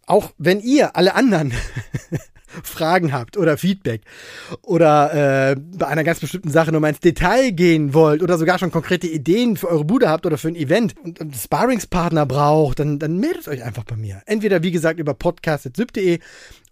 Auch 0.06 0.32
wenn 0.38 0.60
ihr 0.60 0.96
alle 0.96 1.14
anderen 1.14 1.52
Fragen 2.64 3.12
habt 3.12 3.36
oder 3.36 3.56
Feedback 3.56 4.02
oder 4.62 5.52
äh, 5.52 5.56
bei 5.56 5.86
einer 5.86 6.04
ganz 6.04 6.20
bestimmten 6.20 6.50
Sache 6.50 6.72
nur 6.72 6.80
mal 6.80 6.88
ins 6.88 7.00
Detail 7.00 7.52
gehen 7.52 7.94
wollt 7.94 8.22
oder 8.22 8.36
sogar 8.36 8.58
schon 8.58 8.72
konkrete 8.72 9.06
Ideen 9.06 9.56
für 9.56 9.68
eure 9.68 9.84
Bude 9.84 10.08
habt 10.08 10.26
oder 10.26 10.36
für 10.36 10.48
ein 10.48 10.56
Event 10.56 10.94
und 11.02 11.20
einen 11.20 11.32
Sparringspartner 11.32 12.26
braucht, 12.26 12.80
dann, 12.80 12.98
dann 12.98 13.18
meldet 13.18 13.46
euch 13.48 13.62
einfach 13.62 13.84
bei 13.84 13.96
mir. 13.96 14.22
Entweder, 14.26 14.62
wie 14.62 14.72
gesagt, 14.72 14.98
über 14.98 15.14
podcast.syb.de 15.14 16.18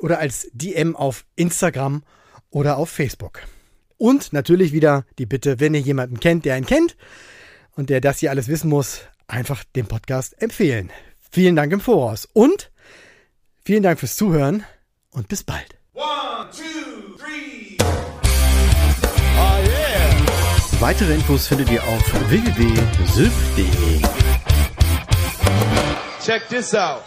oder 0.00 0.18
als 0.18 0.48
DM 0.52 0.96
auf 0.96 1.24
Instagram 1.36 2.02
oder 2.50 2.76
auf 2.76 2.90
Facebook. 2.90 3.40
Und 3.98 4.32
natürlich 4.32 4.72
wieder 4.72 5.04
die 5.18 5.26
Bitte, 5.26 5.60
wenn 5.60 5.74
ihr 5.74 5.80
jemanden 5.80 6.20
kennt, 6.20 6.44
der 6.44 6.54
einen 6.54 6.66
kennt 6.66 6.96
und 7.72 7.90
der 7.90 8.00
das 8.00 8.18
hier 8.20 8.30
alles 8.30 8.48
wissen 8.48 8.70
muss, 8.70 9.02
einfach 9.26 9.64
den 9.76 9.86
Podcast 9.86 10.40
empfehlen. 10.40 10.90
Vielen 11.30 11.56
Dank 11.56 11.72
im 11.72 11.80
Voraus 11.80 12.26
und 12.32 12.70
vielen 13.64 13.82
Dank 13.82 14.00
fürs 14.00 14.16
Zuhören 14.16 14.64
und 15.10 15.28
bis 15.28 15.42
bald. 15.42 15.76
One, 15.92 16.48
two, 16.52 17.16
three. 17.18 17.76
Oh 19.36 19.58
yeah. 19.66 20.80
Weitere 20.80 21.14
Infos 21.14 21.48
findet 21.48 21.70
ihr 21.70 21.82
auf 21.82 22.30
www.sylph.de. 22.30 24.00
Check 26.24 26.48
this 26.48 26.74
out. 26.74 27.02